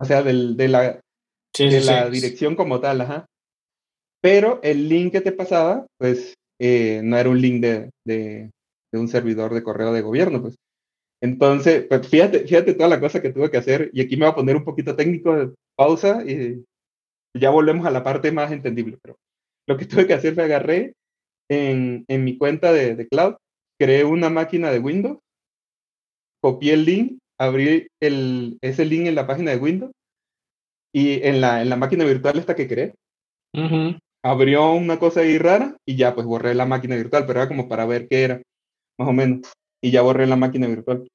O 0.02 0.06
sea, 0.06 0.24
del, 0.24 0.58
de 0.58 0.68
la, 0.68 1.00
de 1.60 1.82
la 1.82 2.10
dirección 2.10 2.56
como 2.56 2.80
tal, 2.80 3.02
ajá. 3.02 3.28
Pero 4.20 4.60
el 4.64 4.90
link 4.90 5.12
que 5.12 5.22
te 5.22 5.32
pasaba, 5.32 5.86
pues, 6.00 6.34
eh, 6.60 7.02
no 7.04 7.18
era 7.20 7.30
un 7.30 7.40
link 7.40 7.62
de, 7.62 7.92
de, 8.04 8.50
un 8.94 9.08
servidor 9.10 9.54
de 9.54 9.62
correo 9.62 9.94
de 9.94 10.02
gobierno, 10.02 10.42
pues. 10.42 10.56
Entonces, 11.22 11.86
pues 11.88 12.08
fíjate, 12.08 12.40
fíjate 12.42 12.74
toda 12.74 12.90
la 12.90 13.00
cosa 13.00 13.22
que 13.22 13.32
tuve 13.32 13.50
que 13.50 13.58
hacer, 13.58 13.90
y 13.94 14.02
aquí 14.02 14.18
me 14.18 14.26
voy 14.26 14.32
a 14.32 14.36
poner 14.36 14.56
un 14.56 14.64
poquito 14.64 14.96
técnico 14.96 15.36
de 15.36 15.54
pausa 15.76 16.24
y 16.26 16.64
ya 17.36 17.50
volvemos 17.50 17.86
a 17.86 17.92
la 17.92 18.04
parte 18.04 18.32
más 18.32 18.52
entendible, 18.52 18.98
pero 19.02 19.18
lo 19.68 19.78
que 19.78 19.86
tuve 19.86 20.08
que 20.08 20.14
hacer 20.14 20.34
fue 20.34 20.44
agarré 20.44 20.94
en, 21.50 22.06
en 22.08 22.24
mi 22.24 22.38
cuenta 22.38 22.72
de, 22.74 22.96
de, 22.96 23.08
cloud, 23.08 23.36
creé 23.80 24.04
una 24.04 24.30
máquina 24.30 24.72
de 24.72 24.80
Windows, 24.80 25.20
copié 26.42 26.74
el 26.74 26.86
link, 26.86 27.20
abrí 27.40 27.88
el, 28.02 28.58
ese 28.62 28.86
link 28.86 29.08
en 29.08 29.16
la 29.16 29.28
página 29.28 29.52
de 29.52 29.58
Windows 29.58 29.92
y 30.94 31.22
en 31.24 31.42
la, 31.42 31.62
en 31.62 31.70
la 31.70 31.76
máquina 31.76 32.06
virtual 32.06 32.38
esta 32.38 32.56
que 32.56 32.68
creé, 32.68 32.94
abrió 34.24 34.72
una 34.74 34.98
cosa 34.98 35.22
ahí 35.22 35.38
rara 35.38 35.78
y 35.86 35.96
ya 35.96 36.16
pues 36.16 36.26
borré 36.26 36.56
la 36.56 36.66
máquina 36.66 36.96
virtual, 36.96 37.26
pero 37.26 37.42
era 37.42 37.48
como 37.48 37.68
para 37.68 37.86
ver 37.86 38.08
qué 38.08 38.24
era, 38.24 38.42
más 38.98 39.10
o 39.10 39.14
menos, 39.14 39.42
y 39.86 39.92
ya 39.92 40.02
borré 40.02 40.26
la 40.26 40.36
máquina 40.36 40.66
virtual. 40.66 41.08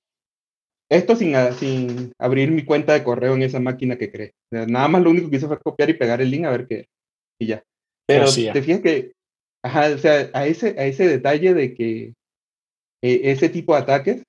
Esto 0.89 1.17
sin, 1.17 1.35
sin 1.59 2.13
abrir 2.21 2.53
mi 2.53 2.65
cuenta 2.65 2.93
de 2.93 3.03
correo 3.03 3.35
en 3.35 3.43
esa 3.43 3.59
máquina 3.59 3.99
que 3.99 4.13
creé. 4.13 4.31
Nada 4.53 4.87
más 4.87 5.03
lo 5.03 5.11
único 5.11 5.29
que 5.29 5.39
hice 5.39 5.49
fue 5.49 5.59
copiar 5.59 5.91
y 5.91 5.95
pegar 5.95 6.21
el 6.21 6.31
link 6.31 6.45
a 6.45 6.53
ver 6.53 6.69
qué 6.69 6.87
Y 7.41 7.47
ya. 7.49 7.65
Pero 8.07 8.27
te 8.33 8.63
fijas 8.63 8.81
que, 8.81 9.13
ajá, 9.65 9.93
o 9.93 9.99
sea, 9.99 10.31
a 10.33 10.47
ese, 10.47 10.77
a 10.79 10.87
ese 10.87 11.09
detalle 11.09 11.53
de 11.53 11.75
que 11.75 12.13
eh, 13.03 13.21
ese 13.25 13.49
tipo 13.49 13.75
de 13.75 13.81
ataques, 13.81 14.23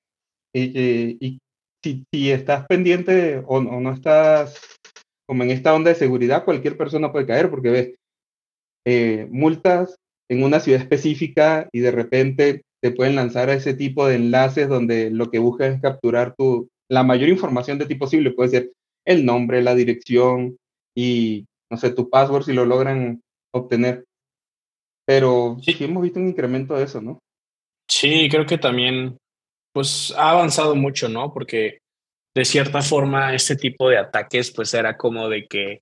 eh, 0.55 1.17
y 1.19 1.37
si, 1.83 2.03
si, 2.11 2.31
estás 2.31 2.65
pendiente 2.65 3.37
o, 3.45 3.57
o, 3.57 3.79
no 3.79 3.93
estás 3.93 4.59
como 5.27 5.43
en 5.43 5.51
esta 5.51 5.75
onda 5.75 5.89
de 5.89 5.95
seguridad, 5.95 6.45
cualquier 6.45 6.77
persona 6.77 7.11
puede 7.11 7.27
caer 7.27 7.51
porque 7.51 7.69
ves 7.69 7.95
eh, 8.87 9.27
multas 9.29 9.97
en 10.31 10.43
una 10.43 10.59
ciudad 10.59 10.81
específica 10.81 11.69
y 11.71 11.81
de 11.81 11.91
repente 11.91 12.61
te 12.81 12.91
pueden 12.91 13.15
lanzar 13.15 13.49
a 13.49 13.53
ese 13.53 13.73
tipo 13.73 14.07
de 14.07 14.15
enlaces 14.15 14.67
donde 14.67 15.11
lo 15.11 15.29
que 15.29 15.39
busca 15.39 15.67
es 15.67 15.79
capturar 15.81 16.35
tu, 16.35 16.69
la 16.89 17.03
mayor 17.03 17.29
información 17.29 17.77
de 17.77 17.85
ti 17.85 17.95
posible. 17.95 18.31
Puede 18.31 18.49
ser 18.49 18.71
el 19.05 19.25
nombre, 19.25 19.61
la 19.61 19.75
dirección 19.75 20.57
y, 20.95 21.45
no 21.71 21.77
sé, 21.77 21.91
tu 21.91 22.09
password 22.09 22.43
si 22.43 22.53
lo 22.53 22.65
logran 22.65 23.21
obtener. 23.53 24.05
Pero 25.05 25.57
sí. 25.61 25.75
hemos 25.79 26.03
visto 26.03 26.19
un 26.19 26.29
incremento 26.29 26.75
de 26.75 26.83
eso, 26.83 27.01
¿no? 27.01 27.19
Sí, 27.89 28.27
creo 28.29 28.45
que 28.45 28.57
también, 28.57 29.17
pues 29.73 30.13
ha 30.17 30.31
avanzado 30.31 30.75
mucho, 30.75 31.07
¿no? 31.07 31.33
Porque 31.33 31.79
de 32.35 32.45
cierta 32.45 32.81
forma 32.81 33.35
este 33.35 33.55
tipo 33.55 33.89
de 33.89 33.97
ataques, 33.97 34.51
pues 34.51 34.73
era 34.73 34.97
como 34.97 35.27
de 35.29 35.45
que, 35.47 35.81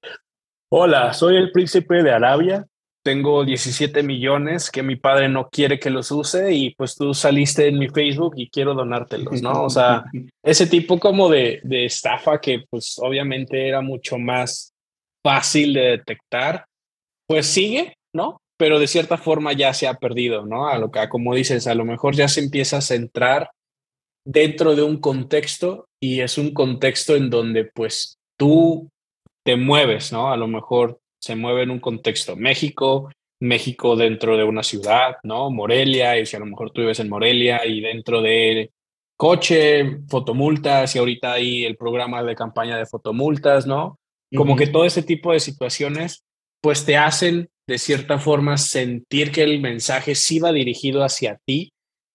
hola, 0.72 1.14
soy 1.14 1.38
el 1.38 1.52
príncipe 1.52 2.02
de 2.04 2.12
Arabia, 2.12 2.66
tengo 3.10 3.44
17 3.44 4.04
millones 4.04 4.70
que 4.70 4.84
mi 4.84 4.96
padre 4.96 5.30
no 5.30 5.50
quiere 5.50 5.80
que 5.80 5.90
los 5.90 6.12
use 6.12 6.54
y 6.54 6.76
pues 6.76 6.96
tú 6.96 7.16
saliste 7.16 7.68
en 7.68 7.80
mi 7.80 7.90
Facebook 7.90 8.36
y 8.38 8.52
quiero 8.52 8.76
donártelos, 8.76 9.42
¿no? 9.42 9.64
O 9.64 9.70
sea, 9.72 10.04
ese 10.46 10.68
tipo 10.68 11.00
como 11.00 11.28
de, 11.28 11.60
de 11.64 11.86
estafa 11.86 12.40
que 12.40 12.66
pues 12.70 13.00
obviamente 13.02 13.68
era 13.68 13.82
mucho 13.82 14.20
más 14.20 14.74
fácil 15.26 15.74
de 15.74 15.82
detectar, 15.98 16.66
pues 17.28 17.48
sigue, 17.48 17.96
¿no? 18.14 18.38
Pero 18.60 18.78
de 18.78 18.86
cierta 18.86 19.18
forma 19.18 19.54
ya 19.54 19.74
se 19.74 19.88
ha 19.88 19.96
perdido, 19.96 20.46
¿no? 20.46 20.68
A 20.68 20.78
lo 20.78 20.92
que, 20.92 21.10
como 21.10 21.34
dices, 21.34 21.66
a 21.66 21.74
lo 21.74 21.86
mejor 21.86 22.14
ya 22.14 22.28
se 22.28 22.42
empieza 22.42 22.78
a 22.78 22.82
centrar 22.82 23.50
dentro 24.24 24.76
de 24.76 24.84
un 24.84 24.98
contexto 24.98 25.88
y 26.00 26.20
es 26.20 26.38
un 26.38 26.54
contexto 26.54 27.16
en 27.16 27.32
donde 27.32 27.66
pues 27.66 28.20
tú 28.38 28.88
te 29.44 29.56
mueves, 29.56 30.12
¿no? 30.12 30.32
A 30.32 30.38
lo 30.38 30.48
mejor 30.48 31.00
se 31.20 31.36
mueve 31.36 31.64
en 31.64 31.72
un 31.72 31.80
contexto 31.80 32.36
México, 32.36 33.10
México 33.42 33.96
dentro 33.96 34.38
de 34.38 34.44
una 34.44 34.64
ciudad, 34.64 35.18
¿no? 35.24 35.50
Morelia, 35.50 36.20
y 36.20 36.26
si 36.26 36.36
a 36.36 36.40
lo 36.40 36.46
mejor 36.46 36.72
tú 36.72 36.82
vives 36.82 37.00
en 37.00 37.10
Morelia 37.10 37.66
y 37.66 37.82
dentro 37.82 38.22
de 38.22 38.72
coche, 39.18 40.00
fotomultas, 40.08 40.96
y 40.96 41.00
ahorita 41.00 41.34
hay 41.34 41.66
el 41.66 41.78
programa 41.78 42.24
de 42.24 42.36
campaña 42.36 42.78
de 42.78 42.86
fotomultas, 42.86 43.66
¿no? 43.66 44.00
Como 44.36 44.56
que 44.56 44.68
todo 44.68 44.86
ese 44.86 45.02
tipo 45.02 45.34
de 45.34 45.40
situaciones, 45.40 46.24
pues 46.62 46.86
te 46.86 46.98
hacen 46.98 47.50
de 47.68 47.78
cierta 47.78 48.20
forma 48.20 48.58
sentir 48.58 49.32
que 49.32 49.44
el 49.44 49.60
mensaje 49.60 50.16
sí 50.16 50.40
va 50.40 50.52
dirigido 50.52 51.04
hacia 51.04 51.40
ti 51.46 51.72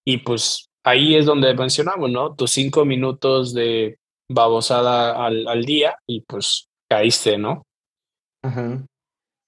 y 0.06 0.18
pues 0.18 0.68
ahí 0.84 1.14
es 1.16 1.26
donde 1.26 1.54
mencionamos, 1.54 2.10
¿no? 2.10 2.34
Tus 2.34 2.52
cinco 2.52 2.84
minutos 2.84 3.52
de 3.54 3.98
babosada 4.30 5.24
al, 5.24 5.46
al 5.48 5.64
día 5.64 5.96
y 6.06 6.20
pues 6.22 6.68
caíste, 6.88 7.38
¿no? 7.38 7.64
Ajá. 8.42 8.84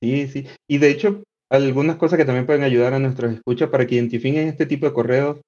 Sí, 0.03 0.29
sí. 0.29 0.47
Y 0.69 0.79
de 0.79 0.91
hecho, 0.91 1.23
algunas 1.51 1.97
cosas 1.97 2.19
que 2.19 2.25
también 2.25 2.47
pueden 2.47 2.63
ayudar 2.63 2.95
a 2.95 2.99
nuestros 2.99 3.33
escuchas 3.33 3.71
para 3.71 3.87
que 3.87 3.95
identifiquen 3.95 4.49
este 4.49 4.67
tipo 4.67 4.87
de 4.87 4.93
correos 4.93 5.41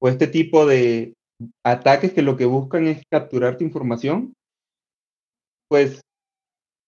o 0.00 0.08
este 0.08 0.26
tipo 0.26 0.66
de 0.66 1.14
ataques 1.64 2.12
que 2.12 2.22
lo 2.22 2.36
que 2.36 2.46
buscan 2.46 2.86
es 2.86 3.02
capturar 3.10 3.56
tu 3.56 3.64
información, 3.64 4.34
pues 5.68 6.00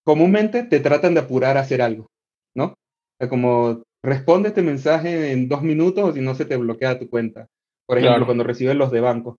comúnmente 0.05 0.63
te 0.63 0.79
tratan 0.79 1.13
de 1.13 1.21
apurar 1.21 1.57
a 1.57 1.61
hacer 1.61 1.81
algo, 1.81 2.07
¿no? 2.55 2.65
O 2.65 2.75
sea, 3.19 3.29
como 3.29 3.83
responde 4.03 4.49
este 4.49 4.61
mensaje 4.61 5.31
en 5.31 5.49
dos 5.49 5.61
minutos 5.61 6.03
o 6.03 6.13
si 6.13 6.21
no 6.21 6.35
se 6.35 6.45
te 6.45 6.57
bloquea 6.57 6.99
tu 6.99 7.09
cuenta. 7.09 7.47
Por 7.87 7.97
ejemplo, 7.97 8.25
cuando 8.25 8.43
recibes 8.43 8.75
los 8.75 8.91
de 8.91 9.01
banco. 9.01 9.37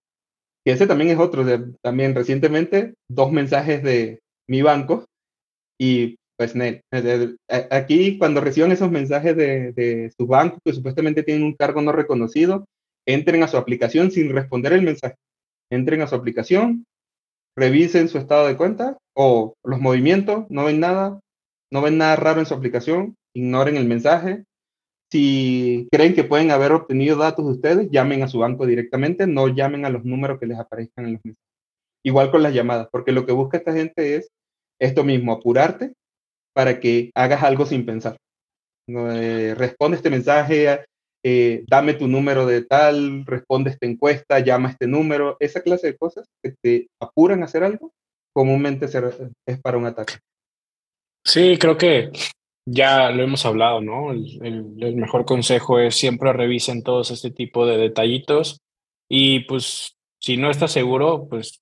Y 0.67 0.73
ese 0.73 0.87
también 0.87 1.11
es 1.11 1.19
otro. 1.19 1.45
De, 1.45 1.73
también 1.83 2.15
recientemente, 2.15 2.95
dos 3.09 3.33
mensajes 3.33 3.83
de 3.83 4.19
mi 4.49 4.63
banco 4.63 5.05
y 5.81 6.17
pues 6.41 6.55
aquí 7.71 8.17
cuando 8.17 8.41
reciban 8.41 8.73
esos 8.73 8.91
mensajes 8.91 9.37
de, 9.37 9.73
de, 9.73 10.11
su 10.17 10.27
banco 10.27 10.57
que 10.65 10.73
supuestamente 10.73 11.23
tienen 11.23 11.45
un 11.45 11.53
cargo 11.55 11.83
no 11.83 11.93
reconocido, 11.93 12.65
entren 13.07 13.43
a 13.43 13.49
su 13.49 13.59
aplicación 13.59 14.11
sin 14.11 14.33
responder 14.33 14.73
el 14.73 14.81
mensaje. 14.81 15.17
Entren 15.71 16.01
a 16.01 16.07
su 16.07 16.15
aplicación, 16.15 16.87
revisen 17.55 18.09
su 18.09 18.17
estado 18.17 18.47
de 18.47 18.57
cuenta 18.57 18.97
o 19.15 19.53
los 19.63 19.81
movimientos, 19.81 20.47
no 20.49 20.65
ven 20.65 20.81
nada, 20.81 21.21
no 21.71 21.83
ven 21.83 21.99
nada 21.99 22.17
raro 22.17 22.41
en 22.41 22.47
su 22.47 22.55
aplicación, 22.55 23.17
ignoren 23.37 23.77
el 23.77 23.85
mensaje. 23.85 24.45
Si 25.13 25.89
creen 25.93 26.15
que 26.15 26.25
pueden 26.25 26.53
haber 26.53 26.73
obtenido 26.73 27.19
datos 27.19 27.45
de 27.45 27.53
ustedes, 27.53 27.91
llamen 27.91 28.23
a 28.23 28.29
su 28.29 28.39
banco 28.39 28.65
directamente, 28.65 29.27
no 29.27 29.49
llamen 29.49 29.85
a 29.85 29.91
los 29.91 30.07
números 30.07 30.41
que 30.41 30.47
les 30.47 30.59
aparezcan 30.59 31.05
en 31.05 31.13
los 31.13 31.21
mensajes. 31.23 31.51
Igual 32.03 32.31
con 32.31 32.43
las 32.43 32.55
llamadas, 32.55 32.89
porque 32.91 33.13
lo 33.13 33.27
que 33.27 33.33
busca 33.33 33.59
esta 33.59 33.75
gente 33.75 34.17
es 34.17 34.31
esto 34.79 35.05
mismo, 35.05 35.35
apurarte 35.35 35.93
para 36.55 36.81
que 36.81 37.11
hagas 37.15 37.43
algo 37.43 37.67
sin 37.67 37.87
pensar. 37.87 38.17
Eh, 38.89 39.55
responde 39.57 39.97
este 39.97 40.11
mensaje, 40.11 40.85
eh, 41.23 41.65
dame 41.67 41.95
tu 41.95 42.09
número 42.09 42.47
de 42.47 42.65
tal, 42.65 43.25
responde 43.27 43.71
esta 43.71 43.87
encuesta, 43.87 44.41
llama 44.41 44.71
este 44.71 44.87
número, 44.87 45.37
esa 45.39 45.63
clase 45.63 45.89
de 45.89 45.97
cosas 45.97 46.27
que 46.43 46.55
te 46.63 46.89
apuran 47.01 47.43
a 47.43 47.45
hacer 47.45 47.63
algo, 47.63 47.93
comúnmente 48.35 48.87
es 49.47 49.61
para 49.61 49.79
un 49.79 49.87
ataque. 49.87 50.15
Sí, 51.25 51.59
creo 51.59 51.77
que 51.77 52.11
ya 52.67 53.11
lo 53.11 53.23
hemos 53.23 53.45
hablado, 53.45 53.81
¿no? 53.81 54.13
El, 54.13 54.77
el, 54.83 54.97
mejor 54.97 55.25
consejo 55.25 55.79
es 55.79 55.95
siempre 55.95 56.33
revisen 56.33 56.83
todos 56.83 57.11
este 57.11 57.31
tipo 57.31 57.67
de 57.67 57.77
detallitos 57.77 58.61
Y 59.09 59.41
pues 59.41 59.97
si 60.21 60.37
no 60.37 60.51
estás 60.51 60.73
seguro, 60.73 61.27
pues, 61.29 61.61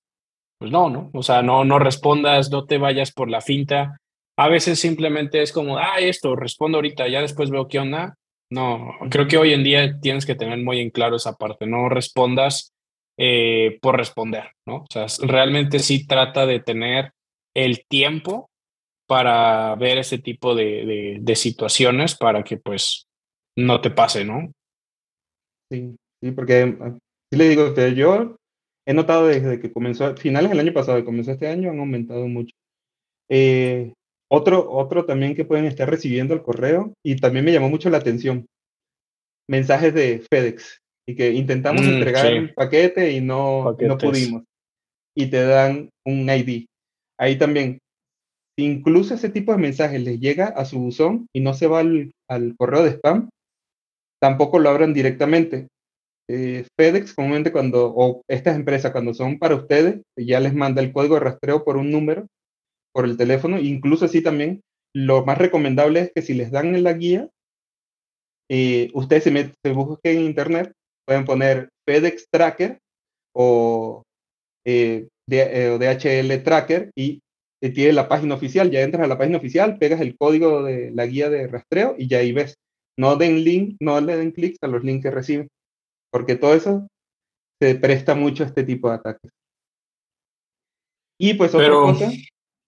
pues 0.59 0.71
no, 0.71 0.89
¿no? 0.89 1.09
O 1.13 1.23
sea, 1.23 1.41
no, 1.41 1.65
no 1.65 1.79
respondas, 1.79 2.51
no 2.51 2.65
te 2.65 2.77
vayas 2.77 3.11
por 3.11 3.29
la 3.29 3.41
finta. 3.41 3.97
A 4.39 4.47
veces 4.47 4.79
simplemente 4.79 5.41
es 5.41 5.51
como, 5.51 5.77
ah, 5.77 5.99
esto, 5.99 6.33
respondo 6.33 6.77
ahorita, 6.77 7.09
ya 7.09 7.19
después 7.19 7.49
veo 7.49 7.67
qué 7.67 7.77
onda. 7.77 8.15
No, 8.49 8.93
creo 9.11 9.27
que 9.27 9.37
hoy 9.37 9.51
en 9.51 9.65
día 9.65 9.99
tienes 9.99 10.25
que 10.25 10.33
tener 10.33 10.57
muy 10.59 10.79
en 10.79 10.91
claro 10.91 11.17
esa 11.17 11.35
parte, 11.35 11.67
no 11.67 11.89
respondas 11.89 12.71
eh, 13.17 13.77
por 13.81 13.97
responder, 13.97 14.45
¿no? 14.65 14.77
O 14.77 14.85
sea, 14.89 15.07
realmente 15.27 15.79
sí 15.79 16.07
trata 16.07 16.45
de 16.45 16.61
tener 16.61 17.11
el 17.53 17.85
tiempo 17.89 18.49
para 19.09 19.75
ver 19.75 19.97
ese 19.97 20.19
tipo 20.19 20.55
de, 20.55 21.19
de, 21.19 21.35
situaciones 21.35 22.15
para 22.15 22.41
que 22.41 22.55
pues 22.55 23.07
no 23.57 23.81
te 23.81 23.91
pase, 23.91 24.23
¿no? 24.23 24.53
Sí, 25.69 25.97
sí, 26.23 26.31
porque 26.31 26.77
sí 27.29 27.37
le 27.37 27.49
digo 27.49 27.73
que 27.73 27.93
yo 27.93 28.37
he 28.87 28.93
notado 28.93 29.27
desde 29.27 29.59
que 29.59 29.73
comenzó, 29.73 30.15
finales 30.15 30.49
del 30.49 30.61
año 30.61 30.71
pasado 30.71 30.97
y 30.97 31.03
comenzó 31.03 31.33
este 31.33 31.49
año, 31.49 31.71
han 31.71 31.79
aumentado 31.79 32.25
mucho. 32.29 32.55
Eh, 33.29 33.91
otro, 34.31 34.71
otro 34.71 35.05
también 35.05 35.35
que 35.35 35.45
pueden 35.45 35.65
estar 35.65 35.89
recibiendo 35.89 36.33
el 36.33 36.43
correo 36.43 36.93
y 37.03 37.15
también 37.15 37.45
me 37.45 37.51
llamó 37.51 37.69
mucho 37.69 37.89
la 37.89 37.97
atención, 37.97 38.45
mensajes 39.49 39.93
de 39.93 40.23
FedEx 40.29 40.79
y 41.07 41.15
que 41.15 41.33
intentamos 41.33 41.81
mm, 41.81 41.89
entregar 41.89 42.25
el 42.27 42.53
paquete 42.53 43.11
y 43.11 43.21
no, 43.21 43.75
no 43.79 43.97
pudimos. 43.97 44.43
Y 45.17 45.27
te 45.27 45.43
dan 45.43 45.89
un 46.05 46.29
ID. 46.29 46.65
Ahí 47.19 47.37
también, 47.37 47.79
incluso 48.57 49.15
ese 49.15 49.29
tipo 49.29 49.51
de 49.51 49.57
mensajes 49.57 49.99
les 50.01 50.19
llega 50.19 50.45
a 50.45 50.65
su 50.65 50.79
buzón 50.79 51.27
y 51.33 51.41
no 51.41 51.55
se 51.55 51.67
va 51.67 51.79
al, 51.79 52.11
al 52.29 52.55
correo 52.55 52.83
de 52.83 52.91
spam, 52.91 53.29
tampoco 54.21 54.59
lo 54.59 54.69
abran 54.69 54.93
directamente. 54.93 55.67
Eh, 56.29 56.63
FedEx 56.79 57.15
comúnmente 57.15 57.51
cuando, 57.51 57.91
o 57.95 58.21
estas 58.29 58.55
empresas 58.55 58.91
cuando 58.91 59.15
son 59.15 59.39
para 59.39 59.55
ustedes, 59.55 60.01
ya 60.15 60.39
les 60.39 60.53
manda 60.53 60.83
el 60.83 60.93
código 60.93 61.15
de 61.15 61.21
rastreo 61.21 61.63
por 61.63 61.75
un 61.75 61.89
número 61.89 62.27
por 62.93 63.05
el 63.05 63.17
teléfono. 63.17 63.59
Incluso 63.59 64.05
así 64.05 64.21
también, 64.21 64.61
lo 64.93 65.25
más 65.25 65.37
recomendable 65.37 66.01
es 66.01 66.11
que 66.13 66.21
si 66.21 66.33
les 66.33 66.51
dan 66.51 66.75
en 66.75 66.83
la 66.83 66.93
guía, 66.93 67.29
eh, 68.49 68.89
ustedes 68.93 69.23
se, 69.23 69.53
se 69.63 69.71
busquen 69.71 70.17
en 70.17 70.25
internet, 70.25 70.73
pueden 71.05 71.25
poner 71.25 71.69
FedEx 71.87 72.27
Tracker 72.31 72.79
o 73.35 74.03
eh, 74.65 75.07
DHL 75.27 76.31
eh, 76.31 76.41
Tracker 76.43 76.91
y 76.95 77.21
tiene 77.59 77.93
la 77.93 78.07
página 78.07 78.35
oficial. 78.35 78.71
Ya 78.71 78.81
entras 78.81 79.05
a 79.05 79.07
la 79.07 79.17
página 79.17 79.37
oficial, 79.37 79.77
pegas 79.77 80.01
el 80.01 80.17
código 80.17 80.63
de 80.63 80.91
la 80.91 81.05
guía 81.05 81.29
de 81.29 81.47
rastreo 81.47 81.95
y 81.97 82.07
ya 82.07 82.19
ahí 82.19 82.31
ves. 82.31 82.55
No 82.97 83.15
den 83.15 83.43
link, 83.43 83.77
no 83.79 84.01
le 84.01 84.17
den 84.17 84.31
clics 84.31 84.57
a 84.61 84.67
los 84.67 84.83
links 84.83 85.03
que 85.03 85.11
reciben, 85.11 85.47
porque 86.11 86.35
todo 86.35 86.53
eso 86.53 86.87
se 87.61 87.75
presta 87.75 88.13
mucho 88.13 88.43
a 88.43 88.47
este 88.47 88.63
tipo 88.63 88.89
de 88.89 88.95
ataques. 88.95 89.31
Y 91.17 91.33
pues 91.35 91.53
otra 91.53 91.69
cosa 91.69 92.11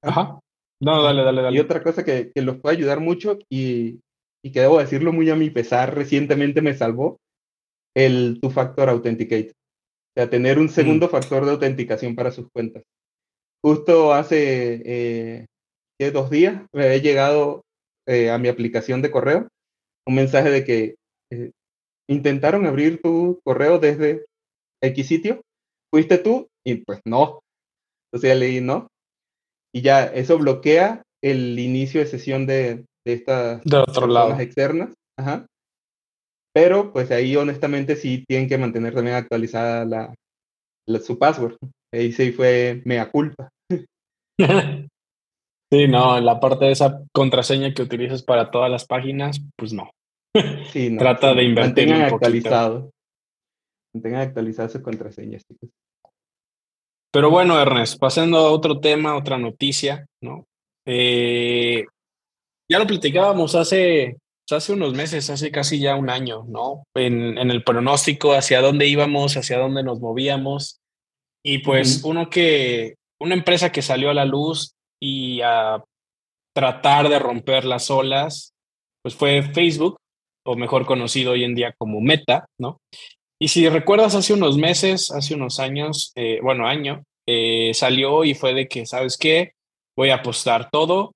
Ajá. 0.02 0.40
No, 0.82 1.04
dale, 1.04 1.24
dale, 1.24 1.42
dale. 1.42 1.58
Y 1.58 1.60
otra 1.60 1.84
cosa 1.84 2.04
que, 2.04 2.32
que 2.34 2.42
los 2.42 2.58
puede 2.60 2.78
ayudar 2.78 3.00
mucho 3.00 3.38
y, 3.50 4.00
y, 4.44 4.52
que 4.52 4.62
debo 4.62 4.80
decirlo 4.80 5.14
muy 5.14 5.30
a 5.30 5.36
mi 5.36 5.50
pesar, 5.50 5.94
recientemente 5.96 6.62
me 6.62 6.74
salvó 6.74 7.20
el 7.96 8.40
two-factor 8.42 8.90
authenticate. 8.90 9.52
O 9.52 10.14
sea, 10.16 10.30
tener 10.30 10.58
un 10.58 10.70
segundo 10.70 11.08
mm. 11.08 11.10
factor 11.10 11.46
de 11.46 11.52
autenticación 11.52 12.16
para 12.16 12.32
sus 12.32 12.48
cuentas. 12.52 12.84
Justo 13.64 14.14
hace 14.14 14.82
eh, 14.84 15.46
dos 16.12 16.32
días 16.32 16.64
me 16.74 16.96
he 16.96 17.02
llegado 17.02 17.62
eh, 18.08 18.32
a 18.32 18.40
mi 18.40 18.48
aplicación 18.48 19.04
de 19.04 19.12
correo 19.12 19.48
un 20.08 20.16
mensaje 20.16 20.50
de 20.50 20.66
que 20.66 20.96
eh, 21.32 21.52
intentaron 22.10 22.66
abrir 22.66 23.02
tu 23.02 23.40
correo 23.44 23.80
desde 23.80 24.26
X 24.82 25.08
sitio. 25.08 25.42
¿Fuiste 25.92 26.18
tú? 26.18 26.48
Y 26.66 26.76
pues 26.86 27.02
no. 27.06 27.42
Entonces 28.08 28.30
ya 28.30 28.36
leí 28.36 28.62
no 28.62 28.88
y 29.74 29.82
ya 29.82 30.06
eso 30.06 30.38
bloquea 30.38 31.04
el 31.24 31.58
inicio 31.60 32.02
de 32.02 32.08
sesión 32.08 32.46
de, 32.46 32.86
de 33.06 33.14
estas 33.14 33.64
de 33.64 33.78
otro 33.78 34.08
lado. 34.08 34.40
externas. 34.40 34.94
Ajá. 35.18 35.46
Pero 36.54 36.92
pues 36.92 37.12
ahí 37.12 37.36
honestamente 37.36 37.96
sí 37.96 38.26
tienen 38.28 38.50
que 38.50 38.58
mantener 38.58 38.94
también 38.94 39.16
actualizada 39.16 39.86
la, 39.86 40.14
su 41.00 41.18
password. 41.18 41.58
Ahí 41.94 42.12
sí 42.12 42.32
fue 42.32 42.82
mea 42.86 43.10
culpa. 43.10 43.50
sí, 45.72 45.88
no, 45.88 46.20
la 46.20 46.40
parte 46.40 46.66
de 46.66 46.72
esa 46.72 47.04
contraseña 47.14 47.74
que 47.74 47.84
utilizas 47.84 48.24
para 48.24 48.52
todas 48.52 48.70
las 48.70 48.86
páginas, 48.86 49.42
pues 49.58 49.74
no. 49.74 49.90
Sí, 50.72 50.90
no 50.90 51.00
Trata 51.00 51.34
de 51.34 51.44
invertir 51.44 51.88
mantengan 51.90 52.00
un 52.00 52.14
actualizado. 52.14 52.92
Mantengan 53.94 54.22
actualizadas 54.22 54.72
sus 54.72 54.82
contraseñas, 54.82 55.44
chicos. 55.46 55.70
Pero 57.12 57.30
bueno, 57.30 57.60
Ernest, 57.60 58.00
pasando 58.00 58.38
a 58.38 58.52
otro 58.52 58.80
tema, 58.80 59.18
otra 59.18 59.38
noticia, 59.38 60.06
¿no? 60.22 60.46
Eh, 60.86 61.86
ya 62.70 62.80
lo 62.80 62.88
platicábamos 62.88 63.56
hace, 63.56 64.18
hace 64.50 64.74
unos 64.74 64.94
meses, 64.94 65.30
hace 65.30 65.52
casi 65.52 65.80
ya 65.80 65.96
un 65.96 66.10
año, 66.10 66.46
¿no? 66.48 66.84
En, 66.96 67.38
en 67.38 67.52
el 67.52 67.64
pronóstico 67.64 68.34
hacia 68.34 68.62
dónde 68.62 68.88
íbamos, 68.88 69.36
hacia 69.36 69.58
dónde 69.58 69.84
nos 69.84 70.00
movíamos. 70.00 70.80
Y 71.44 71.60
pues 71.60 72.04
uno 72.04 72.30
que, 72.30 72.96
una 73.20 73.36
empresa 73.36 73.72
que 73.72 73.82
salió 73.82 74.10
a 74.10 74.14
la 74.14 74.26
luz 74.26 74.74
y 75.02 75.42
a 75.42 75.84
tratar 76.56 77.10
de 77.10 77.20
romper 77.20 77.66
las 77.66 77.90
olas, 77.90 78.54
pues 79.04 79.16
fue 79.16 79.42
Facebook, 79.42 79.98
o 80.46 80.56
mejor 80.56 80.86
conocido 80.86 81.32
hoy 81.32 81.44
en 81.44 81.56
día 81.56 81.74
como 81.78 82.02
Meta, 82.02 82.46
¿no? 82.60 82.78
Y 83.42 83.48
si 83.48 83.68
recuerdas, 83.68 84.14
hace 84.14 84.34
unos 84.34 84.56
meses, 84.56 85.10
hace 85.10 85.34
unos 85.34 85.60
años, 85.60 86.12
eh, 86.14 86.40
bueno, 86.44 86.68
año, 86.68 87.04
eh, 87.26 87.72
salió 87.74 88.24
y 88.24 88.36
fue 88.36 88.54
de 88.54 88.68
que, 88.68 88.86
¿sabes 88.86 89.18
qué? 89.18 89.54
Voy 89.98 90.12
a 90.12 90.18
apostar 90.18 90.70
todo 90.70 91.16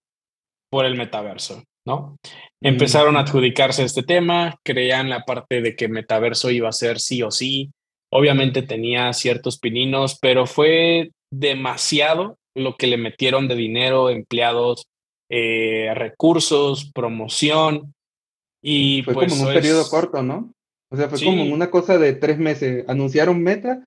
por 0.71 0.85
el 0.85 0.95
metaverso, 0.95 1.61
¿no? 1.85 2.17
Empezaron 2.63 3.15
a 3.15 3.19
adjudicarse 3.19 3.83
este 3.83 4.01
tema, 4.01 4.55
creían 4.63 5.07
la 5.07 5.21
parte 5.21 5.61
de 5.61 5.75
que 5.75 5.87
metaverso 5.87 6.49
iba 6.49 6.67
a 6.67 6.71
ser 6.71 6.99
sí 6.99 7.21
o 7.21 7.29
sí. 7.29 7.69
Obviamente 8.11 8.63
tenía 8.63 9.13
ciertos 9.13 9.59
pininos, 9.59 10.17
pero 10.19 10.47
fue 10.47 11.11
demasiado 11.31 12.39
lo 12.55 12.75
que 12.75 12.87
le 12.87 12.97
metieron 12.97 13.47
de 13.47 13.53
dinero, 13.53 14.09
empleados, 14.09 14.87
eh, 15.29 15.91
recursos, 15.93 16.91
promoción. 16.91 17.93
Y 18.63 19.03
fue 19.03 19.13
pues 19.13 19.29
como 19.29 19.43
en 19.43 19.47
un 19.49 19.53
periodo 19.53 19.87
corto, 19.87 20.23
¿no? 20.23 20.54
O 20.95 20.97
sea, 20.97 21.09
fue 21.09 21.23
como 21.25 21.43
una 21.53 21.69
cosa 21.69 21.97
de 21.97 22.13
tres 22.13 22.37
meses. 22.37 22.85
Anunciaron 22.87 23.43
meta, 23.43 23.83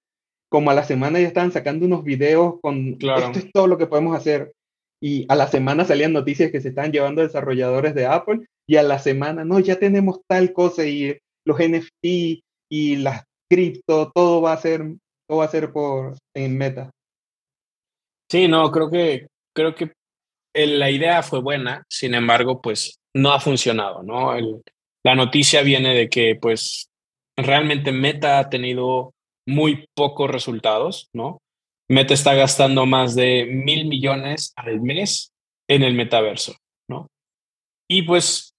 como 0.51 0.71
a 0.71 0.75
la 0.75 0.85
semana 0.85 1.19
ya 1.19 1.27
estaban 1.27 1.53
sacando 1.53 1.87
unos 1.87 2.05
videos 2.05 2.57
con 2.61 2.99
esto 3.01 3.39
es 3.39 3.51
todo 3.51 3.67
lo 3.67 3.79
que 3.79 3.87
podemos 3.87 4.15
hacer. 4.15 4.53
Y 5.01 5.25
a 5.29 5.35
la 5.35 5.47
semana 5.47 5.85
salían 5.85 6.13
noticias 6.13 6.51
que 6.51 6.61
se 6.61 6.69
están 6.69 6.93
llevando 6.93 7.23
desarrolladores 7.23 7.95
de 7.95 8.07
Apple 8.07 8.47
y 8.69 8.77
a 8.77 8.83
la 8.83 8.99
semana, 8.99 9.45
no, 9.45 9.59
ya 9.61 9.79
tenemos 9.79 10.21
tal 10.29 10.53
cosa 10.53 10.85
y 10.85 11.17
los 11.47 11.59
NFT 11.59 12.43
y 12.71 12.97
las 12.97 13.25
cripto, 13.51 14.13
todo 14.15 14.43
va 14.43 14.53
a 14.53 14.59
ser, 14.59 14.83
todo 15.27 15.39
va 15.39 15.45
a 15.45 15.51
ser 15.51 15.73
por 15.73 16.19
en 16.35 16.59
meta. 16.59 16.91
Sí, 18.31 18.49
no, 18.49 18.71
creo 18.71 18.91
que, 18.91 19.29
creo 19.55 19.75
que 19.75 19.93
la 20.55 20.91
idea 20.91 21.23
fue 21.23 21.41
buena, 21.41 21.85
sin 21.89 22.15
embargo, 22.15 22.61
pues 22.61 22.99
no 23.15 23.33
ha 23.33 23.41
funcionado, 23.41 24.03
¿no? 24.03 24.35
la 25.05 25.15
noticia 25.15 25.63
viene 25.63 25.95
de 25.95 26.09
que 26.09 26.37
pues 26.39 26.88
realmente 27.39 27.93
Meta 27.93 28.39
ha 28.39 28.51
tenido 28.51 29.15
muy 29.47 29.87
pocos 29.95 30.31
resultados, 30.31 31.09
¿no? 31.15 31.39
Meta 31.89 32.13
está 32.13 32.35
gastando 32.35 32.85
más 32.85 33.15
de 33.15 33.47
mil 33.47 33.87
millones 33.87 34.53
al 34.57 34.81
mes 34.81 35.33
en 35.69 35.83
el 35.83 35.95
metaverso, 35.95 36.57
¿no? 36.91 37.07
Y 37.89 38.03
pues 38.03 38.53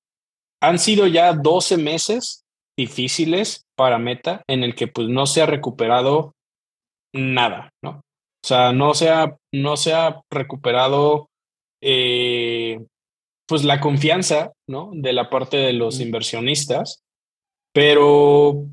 han 0.62 0.80
sido 0.80 1.06
ya 1.06 1.34
12 1.34 1.78
meses 1.78 2.44
difíciles 2.78 3.66
para 3.76 4.00
Meta 4.00 4.42
en 4.48 4.64
el 4.64 4.74
que 4.74 4.88
pues 4.88 5.08
no 5.10 5.26
se 5.26 5.42
ha 5.42 5.46
recuperado 5.46 6.34
nada, 7.14 7.70
¿no? 7.84 8.02
O 8.44 8.48
sea, 8.48 8.72
no 8.72 8.94
se 8.94 9.10
ha, 9.10 9.36
no 9.54 9.76
se 9.78 9.94
ha 9.94 10.22
recuperado 10.32 11.28
eh, 11.84 12.80
pues 13.48 13.66
la 13.66 13.82
confianza, 13.82 14.54
¿no? 14.68 14.92
De 14.94 15.12
la 15.12 15.30
parte 15.30 15.58
de 15.58 15.74
los 15.74 16.00
inversionistas 16.00 17.04
pero, 17.74 18.66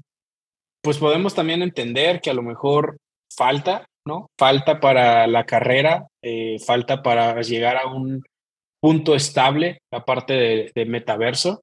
pues 0.82 0.98
podemos 0.98 1.35
también 1.35 1.62
entender 1.62 2.20
que 2.20 2.30
a 2.30 2.35
lo 2.35 2.42
mejor 2.42 2.98
falta, 3.35 3.87
¿no? 4.06 4.30
Falta 4.38 4.80
para 4.80 5.26
la 5.26 5.44
carrera, 5.44 6.06
eh, 6.22 6.59
falta 6.64 7.02
para 7.02 7.40
llegar 7.42 7.76
a 7.76 7.87
un 7.87 8.22
punto 8.80 9.14
estable, 9.14 9.78
la 9.92 10.04
parte 10.04 10.72
de, 10.74 10.87
metaverso. 10.87 11.62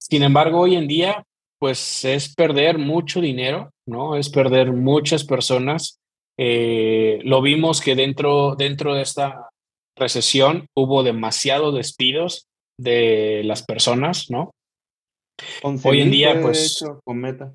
Sin 0.00 0.22
embargo, 0.22 0.60
hoy 0.60 0.76
en 0.76 0.88
día, 0.88 1.22
pues 1.58 2.04
es 2.04 2.34
perder 2.34 2.78
mucho 2.78 3.20
dinero, 3.20 3.70
¿no? 3.86 4.16
Es 4.16 4.30
perder 4.30 4.72
muchas 4.72 5.24
personas. 5.24 5.98
Eh, 6.38 7.20
lo 7.24 7.42
vimos 7.42 7.80
que 7.80 7.94
dentro, 7.94 8.56
dentro 8.56 8.94
de 8.94 9.02
esta 9.02 9.48
recesión 9.96 10.66
hubo 10.74 11.02
demasiados 11.02 11.74
despidos 11.74 12.46
de 12.78 13.42
las 13.44 13.62
personas, 13.62 14.30
¿no? 14.30 14.50
Hoy 15.62 16.00
en 16.00 16.10
día, 16.10 16.40
pues. 16.40 16.84
con 17.04 17.18
Meta. 17.18 17.54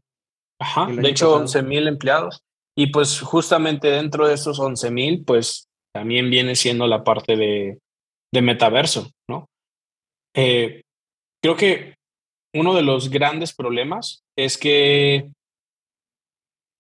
Ajá, 0.62 0.88
de 0.88 1.10
hecho, 1.10 1.36
11 1.36 1.64
mil 1.64 1.88
empleados. 1.88 2.42
Y 2.78 2.88
pues 2.88 3.20
justamente 3.22 3.90
dentro 3.90 4.28
de 4.28 4.34
estos 4.34 4.60
11.000, 4.60 5.26
pues 5.26 5.68
también 5.94 6.30
viene 6.30 6.56
siendo 6.56 6.88
la 6.88 7.04
parte 7.04 7.36
de, 7.36 7.80
de 8.34 8.42
metaverso, 8.42 9.10
¿no? 9.30 9.48
Eh, 10.36 10.84
creo 11.44 11.56
que 11.58 11.96
uno 12.56 12.74
de 12.74 12.82
los 12.82 13.10
grandes 13.10 13.54
problemas 13.54 14.22
es 14.38 14.58
que 14.58 15.30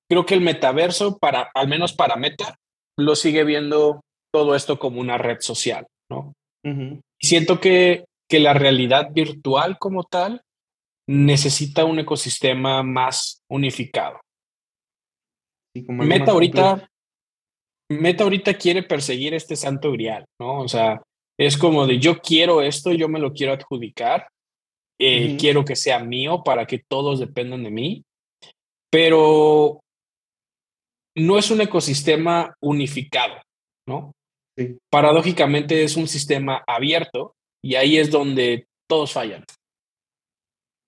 creo 0.09 0.25
que 0.25 0.35
el 0.35 0.41
metaverso, 0.41 1.17
para, 1.17 1.51
al 1.53 1.67
menos 1.67 1.93
para 1.93 2.15
Meta, 2.15 2.55
lo 2.97 3.15
sigue 3.15 3.43
viendo 3.43 4.01
todo 4.33 4.55
esto 4.55 4.79
como 4.79 5.01
una 5.01 5.17
red 5.17 5.39
social, 5.41 5.87
¿no? 6.09 6.33
Siento 7.21 7.59
que, 7.59 8.05
que 8.29 8.39
la 8.39 8.53
realidad 8.53 9.11
virtual 9.11 9.77
como 9.79 10.03
tal 10.03 10.41
necesita 11.09 11.85
un 11.85 11.97
ecosistema 11.97 12.83
más 12.83 13.41
unificado. 13.49 14.19
Meta 15.87 16.31
ahorita, 16.31 16.87
Meta 17.89 18.23
ahorita 18.25 18.53
quiere 18.53 18.83
perseguir 18.83 19.33
este 19.33 19.55
santo 19.55 19.91
grial, 19.91 20.25
¿no? 20.39 20.59
O 20.59 20.67
sea, 20.67 21.01
es 21.39 21.57
como 21.57 21.87
de 21.87 21.97
yo 21.97 22.19
quiero 22.19 22.61
esto, 22.61 22.91
yo 22.91 23.09
me 23.09 23.17
lo 23.17 23.33
quiero 23.33 23.53
adjudicar, 23.53 24.27
eh, 24.99 25.35
quiero 25.39 25.65
que 25.65 25.75
sea 25.75 25.99
mío 25.99 26.43
para 26.43 26.67
que 26.67 26.83
todos 26.87 27.19
dependan 27.19 27.63
de 27.63 27.71
mí, 27.71 28.03
pero 28.91 29.79
no 31.17 31.39
es 31.39 31.49
un 31.49 31.61
ecosistema 31.61 32.53
unificado, 32.61 33.41
¿no? 33.87 34.11
Paradójicamente 34.91 35.83
es 35.83 35.95
un 35.97 36.07
sistema 36.07 36.63
abierto 36.67 37.33
y 37.63 37.75
ahí 37.75 37.97
es 37.97 38.11
donde 38.11 38.67
todos 38.87 39.13
fallan. 39.13 39.43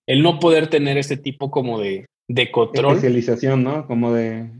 El 0.06 0.22
no 0.22 0.38
poder 0.38 0.68
tener 0.68 0.98
este 0.98 1.16
tipo 1.16 1.50
como 1.50 1.78
de, 1.78 2.06
de 2.28 2.50
control. 2.50 2.96
Especialización, 2.96 3.62
¿no? 3.62 3.86
Como 3.86 4.12
de 4.12 4.50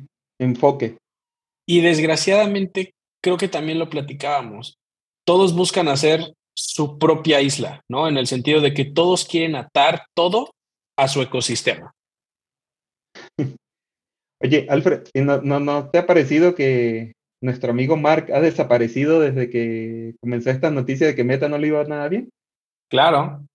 enfoque. 0.41 0.97
Y 1.67 1.81
desgraciadamente, 1.81 2.93
creo 3.23 3.37
que 3.37 3.49
también 3.49 3.79
lo 3.79 3.89
platicábamos, 3.89 4.77
todos 5.25 5.55
buscan 5.55 5.89
hacer 5.89 6.35
su 6.55 6.99
propia 6.99 7.41
isla, 7.41 7.83
¿no? 7.89 8.09
En 8.09 8.17
el 8.17 8.27
sentido 8.27 8.61
de 8.61 8.75
que 8.75 8.85
todos 8.85 9.25
quieren 9.25 9.57
atar 9.57 10.05
todo 10.15 10.51
a 10.99 11.09
su 11.09 11.23
ecosistema. 11.23 11.93
Oye, 14.43 14.67
Alfred, 14.69 15.03
¿no, 15.15 15.41
no, 15.41 15.61
no 15.61 15.89
te 15.91 15.99
ha 15.99 16.07
parecido 16.07 16.55
que 16.55 17.13
nuestro 17.41 17.71
amigo 17.71 17.97
Mark 17.97 18.33
ha 18.33 18.41
desaparecido 18.41 19.21
desde 19.21 19.49
que 19.49 20.15
comenzó 20.21 20.51
esta 20.51 20.71
noticia 20.71 21.07
de 21.07 21.15
que 21.15 21.25
Meta 21.25 21.49
no 21.49 21.59
le 21.59 21.69
iba 21.69 21.85
nada 21.85 22.09
bien? 22.09 22.29
Claro, 22.91 23.47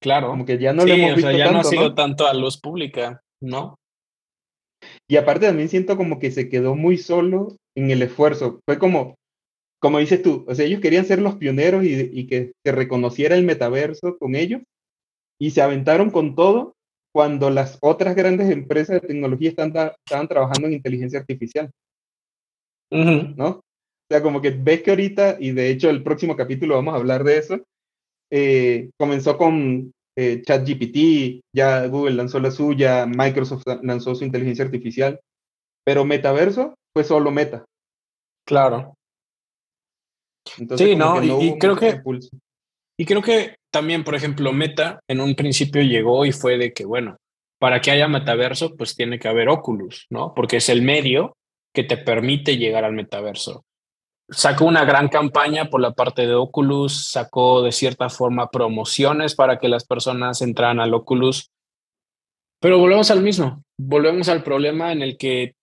claro. 0.00 0.28
Como 0.28 0.44
que 0.44 0.58
ya 0.58 0.72
no 0.72 0.84
le 0.84 0.94
hemos 0.94 1.16
visto 1.16 1.30
ya 1.30 1.44
tanto, 1.44 1.52
no 1.52 1.60
ha 1.60 1.64
sido 1.64 1.94
tanto 1.94 2.26
a 2.26 2.34
luz 2.34 2.58
pública, 2.60 3.22
¿no? 3.40 3.76
Y 5.08 5.16
aparte 5.16 5.46
también 5.46 5.68
siento 5.68 5.96
como 5.96 6.18
que 6.18 6.30
se 6.30 6.48
quedó 6.48 6.74
muy 6.74 6.96
solo 6.96 7.56
en 7.76 7.90
el 7.90 8.02
esfuerzo. 8.02 8.60
Fue 8.64 8.78
como, 8.78 9.16
como 9.80 9.98
dices 9.98 10.22
tú, 10.22 10.44
o 10.48 10.54
sea, 10.54 10.64
ellos 10.64 10.80
querían 10.80 11.04
ser 11.04 11.20
los 11.20 11.36
pioneros 11.36 11.84
y, 11.84 12.26
que 12.26 12.52
se 12.64 12.72
reconociera 12.72 13.34
el 13.34 13.44
metaverso 13.44 14.16
con 14.18 14.34
ellos 14.34 14.62
y 15.38 15.50
se 15.50 15.62
aventaron 15.62 16.10
con 16.10 16.34
todo 16.34 16.74
cuando 17.12 17.50
las 17.50 17.78
otras 17.80 18.14
grandes 18.14 18.50
empresas 18.50 19.00
de 19.00 19.08
tecnología 19.08 19.50
están, 19.50 19.72
estaban 20.06 20.28
trabajando 20.28 20.68
en 20.68 20.74
inteligencia 20.74 21.18
artificial. 21.18 21.70
¿No? 22.92 23.48
O 23.48 24.12
sea, 24.12 24.22
como 24.22 24.40
que 24.40 24.50
ves 24.50 24.82
que 24.82 24.90
ahorita, 24.90 25.36
y 25.38 25.52
de 25.52 25.70
hecho 25.70 25.90
el 25.90 26.02
próximo 26.02 26.36
capítulo 26.36 26.74
vamos 26.74 26.94
a 26.94 26.96
hablar 26.96 27.24
de 27.24 27.38
eso, 27.38 27.60
eh, 28.30 28.90
comenzó 28.98 29.36
con 29.36 29.92
eh, 30.16 30.42
ChatGPT, 30.42 31.42
ya 31.54 31.86
Google 31.86 32.14
lanzó 32.14 32.40
la 32.40 32.50
suya, 32.50 33.06
Microsoft 33.06 33.64
lanzó 33.82 34.14
su 34.14 34.24
inteligencia 34.24 34.64
artificial, 34.64 35.20
pero 35.84 36.04
metaverso 36.04 36.74
fue 36.92 37.04
solo 37.04 37.30
meta. 37.30 37.64
Claro. 38.46 38.94
sí, 40.44 40.96
no, 40.96 41.22
y, 41.22 41.58
creo 41.58 41.76
que 41.76 42.00
y 42.98 43.04
creo 43.06 43.22
que 43.22 43.56
también, 43.72 44.04
por 44.04 44.14
ejemplo, 44.14 44.52
Meta 44.52 45.00
en 45.08 45.20
un 45.20 45.34
principio 45.34 45.80
llegó 45.80 46.26
y 46.26 46.32
fue 46.32 46.58
de 46.58 46.72
que, 46.72 46.84
bueno, 46.84 47.16
para 47.58 47.80
que 47.80 47.90
haya 47.90 48.08
metaverso, 48.08 48.76
pues 48.76 48.96
tiene 48.96 49.18
que 49.18 49.28
haber 49.28 49.48
Oculus, 49.48 50.06
¿no? 50.10 50.34
Porque 50.34 50.56
es 50.58 50.68
el 50.68 50.82
medio 50.82 51.34
que 51.74 51.84
te 51.84 51.96
permite 51.96 52.56
llegar 52.56 52.84
al 52.84 52.92
metaverso. 52.92 53.62
Sacó 54.30 54.64
una 54.64 54.84
gran 54.84 55.08
campaña 55.08 55.70
por 55.70 55.80
la 55.80 55.92
parte 55.92 56.26
de 56.26 56.34
Oculus, 56.34 57.10
sacó 57.10 57.62
de 57.62 57.72
cierta 57.72 58.08
forma 58.08 58.50
promociones 58.50 59.34
para 59.34 59.58
que 59.58 59.68
las 59.68 59.84
personas 59.84 60.40
entraran 60.40 60.80
al 60.80 60.94
Oculus. 60.94 61.50
Pero 62.60 62.78
volvemos 62.78 63.10
al 63.10 63.22
mismo, 63.22 63.64
volvemos 63.78 64.28
al 64.28 64.42
problema 64.42 64.92
en 64.92 65.02
el 65.02 65.16
que 65.16 65.54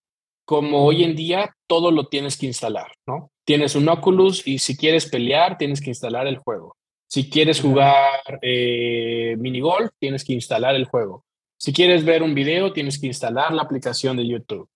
como 0.46 0.86
hoy 0.86 1.04
en 1.04 1.16
día 1.16 1.56
todo 1.68 1.92
lo 1.92 2.08
tienes 2.08 2.38
que 2.38 2.46
instalar, 2.46 2.92
¿no? 3.06 3.32
Tienes 3.46 3.76
un 3.76 3.88
Oculus 3.90 4.48
y 4.48 4.60
si 4.60 4.76
quieres 4.76 5.06
pelear, 5.06 5.58
tienes 5.58 5.82
que 5.82 5.90
instalar 5.90 6.26
el 6.26 6.38
juego. 6.38 6.76
Si 7.10 7.30
quieres 7.30 7.62
jugar 7.62 8.40
eh, 8.42 9.36
minigolf, 9.40 9.92
tienes 10.00 10.26
que 10.26 10.34
instalar 10.34 10.76
el 10.76 10.86
juego. 10.86 11.26
Si 11.58 11.74
quieres 11.74 12.06
ver 12.06 12.24
un 12.24 12.34
video, 12.34 12.74
tienes 12.74 13.00
que 13.00 13.08
instalar 13.08 13.54
la 13.54 13.62
aplicación 13.62 14.18
de 14.18 14.28
YouTube. 14.28 14.70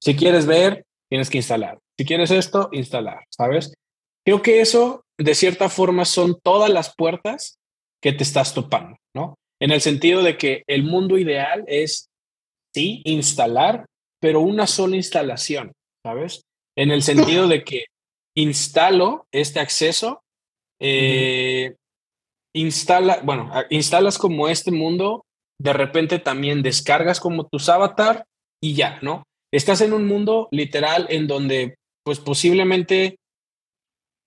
Si 0.00 0.16
quieres 0.16 0.46
ver, 0.46 0.84
tienes 1.10 1.30
que 1.30 1.38
instalar. 1.38 1.78
Si 1.98 2.04
quieres 2.04 2.30
esto, 2.30 2.68
instalar, 2.72 3.24
¿sabes? 3.30 3.74
Creo 4.24 4.42
que 4.42 4.60
eso, 4.60 5.02
de 5.18 5.34
cierta 5.34 5.68
forma, 5.68 6.04
son 6.04 6.38
todas 6.42 6.70
las 6.70 6.94
puertas 6.94 7.58
que 8.02 8.12
te 8.12 8.22
estás 8.22 8.54
topando, 8.54 8.96
¿no? 9.14 9.34
En 9.60 9.72
el 9.72 9.80
sentido 9.80 10.22
de 10.22 10.36
que 10.36 10.62
el 10.66 10.84
mundo 10.84 11.18
ideal 11.18 11.64
es, 11.66 12.08
sí, 12.74 13.02
instalar 13.04 13.86
pero 14.20 14.40
una 14.40 14.66
sola 14.66 14.96
instalación, 14.96 15.72
¿sabes? 16.04 16.42
En 16.76 16.90
el 16.90 17.02
sentido 17.02 17.48
de 17.48 17.64
que 17.64 17.84
instalo 18.36 19.26
este 19.32 19.60
acceso, 19.60 20.22
eh, 20.80 21.76
instala, 22.54 23.20
bueno, 23.22 23.52
instalas 23.70 24.18
como 24.18 24.48
este 24.48 24.70
mundo, 24.70 25.24
de 25.60 25.72
repente 25.72 26.18
también 26.18 26.62
descargas 26.62 27.20
como 27.20 27.46
tus 27.46 27.68
avatar 27.68 28.24
y 28.62 28.74
ya, 28.74 28.98
¿no? 29.02 29.24
Estás 29.52 29.80
en 29.80 29.92
un 29.92 30.06
mundo 30.06 30.48
literal 30.50 31.06
en 31.10 31.26
donde, 31.26 31.76
pues 32.04 32.20
posiblemente 32.20 33.16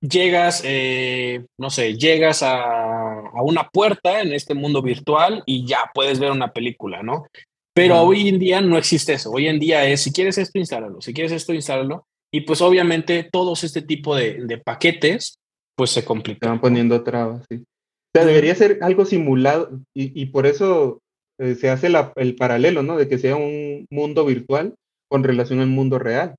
llegas, 0.01 0.63
eh, 0.65 1.45
no 1.59 1.69
sé, 1.69 1.95
llegas 1.95 2.41
a, 2.41 3.19
a, 3.19 3.41
una 3.43 3.69
puerta 3.69 4.21
en 4.21 4.33
este 4.33 4.55
mundo 4.55 4.81
virtual 4.81 5.43
y 5.45 5.65
ya 5.65 5.91
puedes 5.93 6.19
ver 6.19 6.31
una 6.31 6.51
película, 6.51 7.03
¿no? 7.03 7.27
Pero 7.73 8.01
hoy 8.01 8.27
en 8.27 8.39
día 8.39 8.59
no 8.59 8.77
existe 8.77 9.13
eso. 9.13 9.31
Hoy 9.31 9.47
en 9.47 9.59
día 9.59 9.85
es, 9.85 10.01
si 10.01 10.11
quieres 10.11 10.37
esto, 10.37 10.59
instálalo. 10.59 10.99
Si 10.99 11.13
quieres 11.13 11.31
esto, 11.31 11.53
instálalo. 11.53 12.05
Y 12.33 12.41
pues 12.41 12.61
obviamente 12.61 13.29
todos 13.31 13.63
este 13.63 13.81
tipo 13.81 14.15
de, 14.15 14.45
de 14.45 14.57
paquetes, 14.57 15.35
pues 15.77 15.91
se 15.91 16.03
complican. 16.03 16.49
van 16.49 16.61
poniendo 16.61 17.03
trabas, 17.03 17.45
sí. 17.49 17.57
O 17.57 18.17
sea, 18.17 18.25
debería 18.25 18.55
ser 18.55 18.79
algo 18.81 19.05
simulado 19.05 19.69
y, 19.95 20.21
y 20.21 20.25
por 20.27 20.45
eso 20.45 20.99
eh, 21.39 21.55
se 21.55 21.69
hace 21.69 21.87
la, 21.87 22.11
el 22.17 22.35
paralelo, 22.35 22.83
¿no? 22.83 22.97
De 22.97 23.07
que 23.07 23.17
sea 23.17 23.37
un 23.37 23.85
mundo 23.89 24.25
virtual 24.25 24.75
con 25.11 25.23
relación 25.23 25.59
al 25.59 25.67
mundo 25.67 25.99
real. 25.99 26.35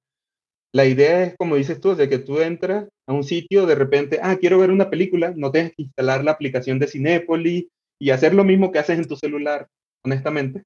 La 0.75 0.87
idea 0.87 1.23
es, 1.23 1.37
como 1.37 1.57
dices 1.57 1.81
tú, 1.81 1.95
de 1.95 2.09
que 2.09 2.19
tú 2.19 2.41
entras 2.41 2.89
a 3.07 3.13
un 3.13 3.23
sitio, 3.23 3.67
de 3.67 3.75
repente, 3.75 4.19
ah, 4.23 4.37
quiero 4.41 4.59
ver 4.59 4.71
una 4.71 4.89
película, 4.89 5.35
no 5.37 5.53
tienes 5.53 5.73
que 5.77 5.83
instalar 5.83 6.25
la 6.25 6.33
aplicación 6.33 6.79
de 6.79 6.89
Cinépolis 6.89 7.67
y 8.01 8.11
hacer 8.11 8.33
lo 8.35 8.43
mismo 8.43 8.73
que 8.73 8.79
haces 8.79 8.99
en 8.99 9.07
tu 9.07 9.17
celular, 9.17 9.69
honestamente 10.03 10.63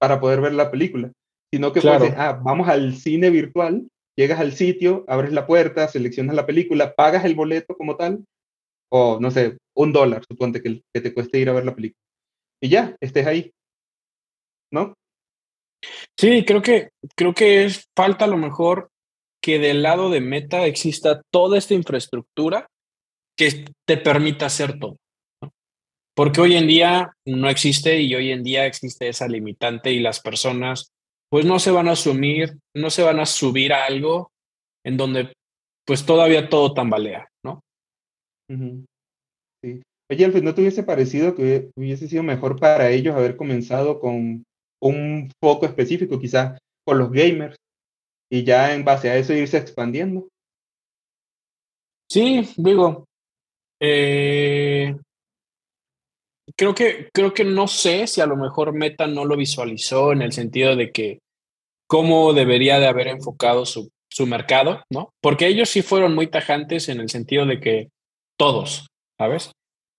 para 0.00 0.18
poder 0.18 0.40
ver 0.40 0.54
la 0.54 0.70
película, 0.70 1.12
sino 1.52 1.72
que 1.72 1.80
claro. 1.80 2.06
ah, 2.16 2.40
vamos 2.42 2.68
al 2.68 2.96
cine 2.96 3.28
virtual, 3.28 3.86
llegas 4.16 4.40
al 4.40 4.52
sitio, 4.52 5.04
abres 5.06 5.32
la 5.32 5.46
puerta, 5.46 5.86
seleccionas 5.88 6.34
la 6.34 6.46
película, 6.46 6.94
pagas 6.94 7.24
el 7.26 7.34
boleto 7.34 7.76
como 7.76 7.96
tal, 7.96 8.24
o 8.90 9.20
no 9.20 9.30
sé, 9.30 9.58
un 9.76 9.92
dólar, 9.92 10.22
suponte 10.26 10.62
que, 10.62 10.82
que 10.92 11.00
te 11.02 11.12
cueste 11.12 11.38
ir 11.38 11.50
a 11.50 11.52
ver 11.52 11.66
la 11.66 11.74
película. 11.74 12.00
Y 12.62 12.70
ya, 12.70 12.96
estés 13.00 13.26
ahí. 13.26 13.52
¿No? 14.72 14.94
Sí, 16.18 16.44
creo 16.44 16.62
que, 16.62 16.90
creo 17.16 17.34
que 17.34 17.64
es 17.64 17.84
falta 17.96 18.26
a 18.26 18.28
lo 18.28 18.36
mejor 18.36 18.90
que 19.42 19.58
del 19.58 19.82
lado 19.82 20.10
de 20.10 20.20
Meta 20.20 20.66
exista 20.66 21.22
toda 21.32 21.58
esta 21.58 21.74
infraestructura 21.74 22.68
que 23.36 23.64
te 23.86 23.96
permita 23.96 24.46
hacer 24.46 24.78
todo. 24.78 24.96
Porque 26.14 26.40
hoy 26.40 26.56
en 26.56 26.66
día 26.66 27.12
no 27.24 27.48
existe 27.48 28.00
y 28.00 28.14
hoy 28.14 28.32
en 28.32 28.42
día 28.42 28.66
existe 28.66 29.08
esa 29.08 29.26
limitante 29.26 29.92
y 29.92 30.00
las 30.00 30.20
personas 30.20 30.90
pues 31.30 31.46
no 31.46 31.58
se 31.58 31.70
van 31.70 31.88
a 31.88 31.92
asumir, 31.92 32.58
no 32.74 32.90
se 32.90 33.02
van 33.02 33.20
a 33.20 33.26
subir 33.26 33.72
a 33.72 33.84
algo 33.84 34.32
en 34.84 34.96
donde 34.96 35.32
pues 35.86 36.04
todavía 36.04 36.48
todo 36.48 36.74
tambalea, 36.74 37.28
¿no? 37.44 37.62
Sí. 39.62 39.82
Oye, 40.10 40.24
Alfred, 40.24 40.42
¿no 40.42 40.54
te 40.54 40.60
hubiese 40.60 40.82
parecido 40.82 41.34
que 41.34 41.70
hubiese 41.76 42.08
sido 42.08 42.24
mejor 42.24 42.58
para 42.58 42.90
ellos 42.90 43.14
haber 43.14 43.36
comenzado 43.36 44.00
con 44.00 44.44
un 44.80 45.30
foco 45.40 45.66
específico, 45.66 46.18
quizás 46.18 46.58
con 46.84 46.98
los 46.98 47.10
gamers, 47.10 47.56
y 48.30 48.44
ya 48.44 48.74
en 48.74 48.84
base 48.84 49.10
a 49.10 49.16
eso 49.16 49.32
irse 49.32 49.58
expandiendo? 49.58 50.28
Sí, 52.08 52.48
digo, 52.56 53.04
eh, 53.80 54.96
creo 56.56 56.74
que, 56.74 57.08
creo 57.12 57.32
que 57.32 57.44
no 57.44 57.68
sé 57.68 58.06
si 58.06 58.20
a 58.20 58.26
lo 58.26 58.36
mejor 58.36 58.72
Meta 58.72 59.06
no 59.06 59.24
lo 59.24 59.36
visualizó 59.36 60.12
en 60.12 60.22
el 60.22 60.32
sentido 60.32 60.76
de 60.76 60.90
que 60.90 61.18
cómo 61.86 62.32
debería 62.32 62.78
de 62.78 62.86
haber 62.86 63.08
enfocado 63.08 63.66
su, 63.66 63.90
su 64.10 64.26
mercado, 64.26 64.82
¿no? 64.90 65.10
Porque 65.20 65.46
ellos 65.46 65.68
sí 65.68 65.82
fueron 65.82 66.14
muy 66.14 66.26
tajantes 66.28 66.88
en 66.88 67.00
el 67.00 67.08
sentido 67.08 67.46
de 67.46 67.60
que 67.60 67.88
todos, 68.38 68.88
¿sabes? 69.18 69.52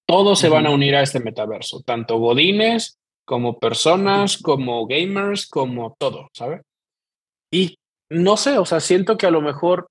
Todos 0.07 0.39
se 0.39 0.49
van 0.49 0.67
a 0.67 0.71
unir 0.71 0.95
a 0.95 1.01
este 1.01 1.19
metaverso, 1.19 1.81
tanto 1.85 2.17
godines 2.17 2.97
como 3.25 3.59
personas, 3.59 4.37
como 4.37 4.87
gamers, 4.87 5.47
como 5.47 5.95
todo, 5.99 6.29
¿sabes? 6.33 6.61
Y 7.53 7.75
no 8.09 8.37
sé, 8.37 8.57
o 8.57 8.65
sea, 8.65 8.79
siento 8.79 9.17
que 9.17 9.27
a 9.27 9.31
lo 9.31 9.41
mejor 9.41 9.87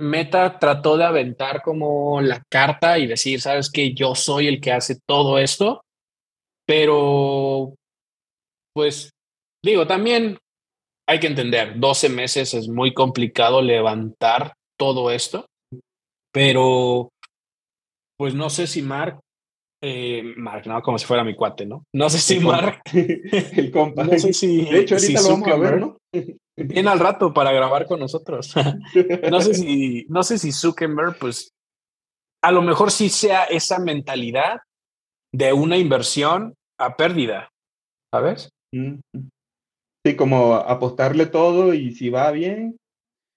Meta 0.00 0.58
trató 0.58 0.96
de 0.96 1.04
aventar 1.04 1.62
como 1.62 2.20
la 2.22 2.42
carta 2.50 2.98
y 2.98 3.06
decir, 3.06 3.40
sabes 3.40 3.70
que 3.70 3.92
yo 3.92 4.14
soy 4.14 4.46
el 4.46 4.60
que 4.60 4.72
hace 4.72 4.98
todo 5.06 5.38
esto, 5.38 5.82
pero 6.66 7.74
pues 8.74 9.10
digo, 9.62 9.86
también 9.86 10.38
hay 11.06 11.20
que 11.20 11.26
entender, 11.26 11.78
12 11.78 12.08
meses 12.08 12.54
es 12.54 12.68
muy 12.68 12.94
complicado 12.94 13.60
levantar 13.60 14.54
todo 14.78 15.10
esto, 15.10 15.44
pero 16.32 17.10
pues 18.16 18.34
no 18.34 18.48
sé 18.48 18.66
si 18.66 18.80
Mark, 18.80 19.20
eh, 19.82 20.22
Mark, 20.36 20.66
no, 20.66 20.82
como 20.82 20.98
si 20.98 21.06
fuera 21.06 21.24
mi 21.24 21.34
cuate, 21.34 21.66
¿no? 21.66 21.84
No 21.94 22.10
sé 22.10 22.18
si 22.18 22.40
Mark, 22.40 22.82
el 22.92 23.70
compa. 23.70 24.04
no 24.04 24.18
sé 24.18 24.32
si, 24.32 24.64
de 24.64 24.80
hecho, 24.80 24.94
ahorita 24.96 25.20
si 25.20 25.28
lo 25.28 25.34
vamos 25.34 25.48
a 25.48 25.56
ver, 25.56 25.80
¿no? 25.80 25.96
Viene 26.56 26.90
al 26.90 27.00
rato 27.00 27.32
para 27.32 27.52
grabar 27.52 27.86
con 27.86 28.00
nosotros. 28.00 28.54
no 29.30 29.40
sé 29.40 29.54
si, 29.54 30.06
no 30.08 30.22
sé 30.22 30.38
si 30.38 30.52
Zuckerberg, 30.52 31.18
pues, 31.18 31.50
a 32.42 32.52
lo 32.52 32.62
mejor 32.62 32.90
sí 32.90 33.08
sea 33.08 33.44
esa 33.44 33.78
mentalidad 33.78 34.60
de 35.32 35.52
una 35.52 35.76
inversión 35.76 36.54
a 36.78 36.96
pérdida, 36.96 37.50
¿sabes? 38.12 38.50
Sí, 38.72 40.16
como 40.16 40.54
apostarle 40.54 41.26
todo 41.26 41.74
y 41.74 41.92
si 41.94 42.08
va 42.08 42.30
bien, 42.30 42.76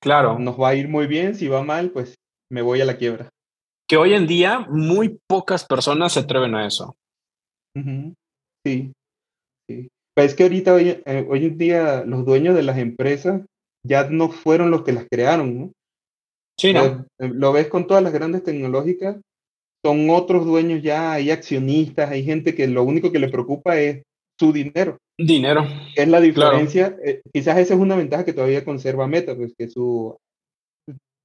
Claro, 0.04 0.38
nos 0.38 0.60
va 0.60 0.70
a 0.70 0.76
ir 0.76 0.90
muy 0.90 1.08
bien, 1.08 1.34
si 1.34 1.48
va 1.48 1.64
mal, 1.64 1.92
pues 1.92 2.16
me 2.52 2.62
voy 2.62 2.82
a 2.82 2.86
la 2.86 2.98
quiebra. 2.98 3.30
Que 3.88 3.98
hoy 3.98 4.14
en 4.14 4.28
día 4.28 4.60
muy 4.70 5.20
pocas 5.30 5.66
personas 5.66 6.14
se 6.14 6.22
atreven 6.22 6.56
a 6.56 6.66
eso. 6.68 6.96
Sí, 8.66 8.92
sí. 9.70 9.90
Pero 10.16 10.28
es 10.28 10.36
que 10.36 10.44
ahorita, 10.44 10.74
hoy, 10.74 11.02
eh, 11.06 11.26
hoy 11.28 11.46
en 11.46 11.58
día, 11.58 12.04
los 12.06 12.26
dueños 12.26 12.56
de 12.56 12.64
las 12.64 12.78
empresas 12.78 13.42
ya 13.86 14.10
no 14.10 14.30
fueron 14.30 14.72
los 14.72 14.84
que 14.84 14.94
las 14.94 15.06
crearon, 15.12 15.60
¿no? 15.60 15.72
Sí, 16.60 16.72
¿no? 16.72 16.82
sea, 16.84 17.06
eh, 17.20 17.30
lo 17.34 17.52
ves 17.52 17.68
con 17.68 17.88
todas 17.88 18.04
las 18.04 18.14
grandes 18.14 18.44
tecnológicas, 18.44 19.18
son 19.84 20.10
otros 20.12 20.46
dueños 20.46 20.82
ya, 20.82 21.14
hay 21.14 21.32
accionistas, 21.32 22.12
hay 22.12 22.24
gente 22.24 22.56
que 22.56 22.68
lo 22.68 22.84
único 22.84 23.12
que 23.12 23.20
le 23.20 23.28
preocupa 23.30 23.80
es 23.80 24.04
su 24.40 24.54
dinero. 24.54 24.98
Dinero. 25.20 25.66
Es 25.96 26.08
la 26.08 26.22
Claro. 26.22 26.22
diferencia, 26.58 26.96
eh, 27.04 27.22
quizás 27.34 27.58
esa 27.58 27.74
es 27.74 27.80
una 27.80 27.96
ventaja 27.96 28.24
que 28.24 28.34
todavía 28.34 28.64
conserva 28.64 29.08
Meta, 29.08 29.36
pues 29.36 29.54
que 29.58 29.68
su 29.68 30.16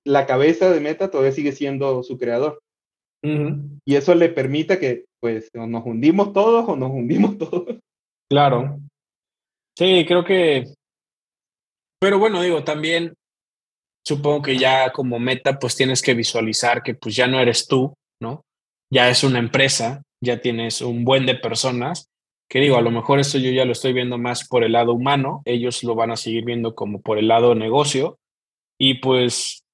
la 0.08 0.26
cabeza 0.26 0.70
de 0.70 0.80
Meta 0.80 1.10
todavía 1.10 1.32
sigue 1.32 1.52
siendo 1.52 2.02
su 2.02 2.18
creador. 2.18 2.62
Y 3.22 3.94
eso 3.94 4.14
le 4.14 4.28
permite 4.30 4.78
que, 4.78 5.04
pues, 5.20 5.50
o 5.54 5.66
nos 5.66 5.84
hundimos 5.84 6.32
todos 6.32 6.68
o 6.68 6.76
nos 6.76 6.90
hundimos 6.90 7.36
todos. 7.38 7.78
Claro. 8.30 8.78
Sí, 9.76 10.04
creo 10.06 10.24
que. 10.24 10.64
Pero 12.00 12.18
bueno, 12.18 12.42
digo, 12.42 12.64
también 12.64 13.14
supongo 14.06 14.42
que 14.42 14.56
ya 14.56 14.92
como 14.92 15.18
meta, 15.18 15.58
pues 15.58 15.76
tienes 15.76 16.00
que 16.00 16.14
visualizar 16.14 16.82
que 16.82 16.94
pues 16.94 17.14
ya 17.14 17.26
no 17.26 17.40
eres 17.40 17.66
tú, 17.66 17.92
¿no? 18.22 18.42
Ya 18.90 19.10
es 19.10 19.24
una 19.24 19.38
empresa, 19.38 20.02
ya 20.22 20.40
tienes 20.40 20.80
un 20.80 21.04
buen 21.04 21.26
de 21.26 21.34
personas. 21.34 22.08
Que 22.48 22.60
digo, 22.60 22.76
a 22.78 22.82
lo 22.82 22.90
mejor 22.90 23.18
esto 23.18 23.36
yo 23.36 23.50
ya 23.50 23.66
lo 23.66 23.72
estoy 23.72 23.92
viendo 23.92 24.16
más 24.16 24.48
por 24.48 24.64
el 24.64 24.72
lado 24.72 24.94
humano, 24.94 25.42
ellos 25.44 25.84
lo 25.84 25.94
van 25.94 26.12
a 26.12 26.16
seguir 26.16 26.44
viendo 26.46 26.74
como 26.74 27.02
por 27.02 27.18
el 27.18 27.28
lado 27.28 27.54
negocio. 27.54 28.16
Y 28.80 29.00
pues 29.00 29.64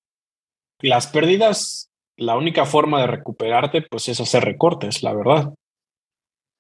las 0.88 1.07
pérdidas, 1.07 1.88
la 2.16 2.37
única 2.37 2.66
forma 2.66 3.01
de 3.01 3.07
recuperarte, 3.07 3.83
pues 3.83 4.09
es 4.09 4.20
hacer 4.20 4.44
recortes, 4.44 5.03
la 5.03 5.14
verdad. 5.14 5.55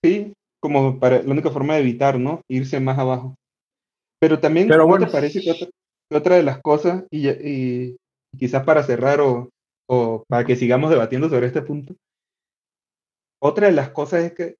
Sí, 0.04 0.32
como 0.60 0.98
para 0.98 1.22
la 1.22 1.30
única 1.30 1.50
forma 1.50 1.74
de 1.74 1.80
evitar, 1.80 2.18
¿no? 2.18 2.40
Irse 2.48 2.80
más 2.80 2.98
abajo. 2.98 3.34
Pero 4.20 4.40
también, 4.40 4.68
Pero 4.68 4.82
¿no 4.82 4.86
bueno. 4.88 5.06
te 5.06 5.12
parece 5.12 5.40
que 5.40 5.50
otra, 5.50 5.66
que 6.10 6.16
otra 6.16 6.36
de 6.36 6.42
las 6.42 6.60
cosas, 6.60 7.04
y, 7.10 7.28
y 7.28 7.96
quizás 8.38 8.64
para 8.64 8.82
cerrar 8.82 9.20
o, 9.20 9.50
o 9.88 10.24
para 10.28 10.44
que 10.44 10.56
sigamos 10.56 10.90
debatiendo 10.90 11.28
sobre 11.28 11.46
este 11.46 11.62
punto, 11.62 11.94
otra 13.42 13.66
de 13.66 13.74
las 13.74 13.90
cosas 13.90 14.24
es 14.24 14.32
que 14.32 14.54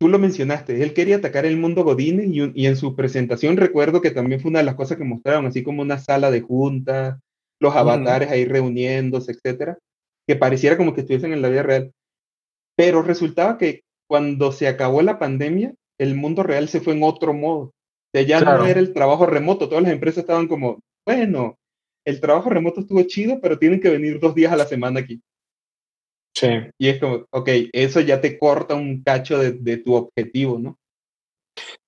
tú 0.00 0.08
lo 0.08 0.18
mencionaste, 0.18 0.82
él 0.82 0.94
quería 0.94 1.16
atacar 1.16 1.46
el 1.46 1.56
mundo 1.58 1.84
Godínez 1.84 2.26
y, 2.26 2.60
y 2.60 2.66
en 2.66 2.76
su 2.76 2.96
presentación 2.96 3.56
recuerdo 3.56 4.00
que 4.00 4.10
también 4.10 4.40
fue 4.40 4.50
una 4.50 4.58
de 4.58 4.64
las 4.64 4.74
cosas 4.74 4.98
que 4.98 5.04
mostraron, 5.04 5.46
así 5.46 5.62
como 5.62 5.82
una 5.82 5.98
sala 5.98 6.32
de 6.32 6.40
juntas, 6.40 7.20
los 7.60 7.74
avatares 7.74 8.30
ahí 8.30 8.44
reuniéndose, 8.44 9.32
etcétera, 9.32 9.78
que 10.26 10.36
pareciera 10.36 10.76
como 10.76 10.94
que 10.94 11.00
estuviesen 11.02 11.32
en 11.32 11.42
la 11.42 11.48
vida 11.48 11.62
real. 11.62 11.92
Pero 12.76 13.02
resultaba 13.02 13.58
que 13.58 13.82
cuando 14.08 14.52
se 14.52 14.68
acabó 14.68 15.02
la 15.02 15.18
pandemia, 15.18 15.74
el 15.98 16.14
mundo 16.14 16.42
real 16.42 16.68
se 16.68 16.80
fue 16.80 16.94
en 16.94 17.02
otro 17.02 17.32
modo. 17.32 17.60
O 17.60 17.72
sea, 18.14 18.22
ya 18.22 18.40
Claro. 18.40 18.58
no 18.58 18.66
era 18.66 18.80
el 18.80 18.92
trabajo 18.92 19.26
remoto, 19.26 19.68
todas 19.68 19.82
las 19.82 19.92
empresas 19.92 20.18
estaban 20.18 20.46
como, 20.46 20.80
bueno, 21.06 21.56
el 22.06 22.20
trabajo 22.20 22.50
remoto 22.50 22.80
estuvo 22.80 23.02
chido, 23.02 23.40
pero 23.40 23.58
tienen 23.58 23.80
que 23.80 23.90
venir 23.90 24.20
dos 24.20 24.34
días 24.34 24.52
a 24.52 24.56
la 24.56 24.66
semana 24.66 25.00
aquí. 25.00 25.20
Sí. 26.36 26.48
Y 26.78 26.88
es 26.88 27.00
como, 27.00 27.24
ok, 27.30 27.48
eso 27.72 28.00
ya 28.00 28.20
te 28.20 28.38
corta 28.38 28.74
un 28.74 29.02
cacho 29.02 29.38
de, 29.38 29.52
de 29.52 29.78
tu 29.78 29.94
objetivo, 29.94 30.58
¿no? 30.58 30.76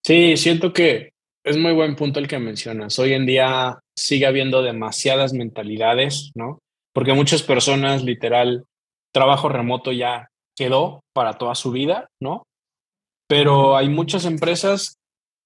Sí, 0.05 0.37
siento 0.39 0.73
que 0.73 1.13
es 1.49 1.57
muy 1.57 1.73
buen 1.73 1.97
punto 1.97 2.21
el 2.21 2.29
que 2.29 2.39
mencionas. 2.39 2.99
Hoy 2.99 3.15
en 3.15 3.25
día 3.25 3.79
sigue 3.97 4.27
habiendo 4.27 4.63
demasiadas 4.63 5.33
mentalidades, 5.33 6.31
¿no? 6.35 6.59
Porque 6.93 7.15
muchas 7.15 7.43
personas, 7.43 8.05
literal, 8.05 8.65
trabajo 9.13 9.49
remoto 9.49 9.93
ya 9.93 10.29
quedó 10.57 11.01
para 11.15 11.39
toda 11.39 11.55
su 11.55 11.71
vida, 11.71 12.09
¿no? 12.21 12.43
Pero 13.29 13.77
hay 13.77 13.89
muchas 13.89 14.25
empresas 14.25 14.97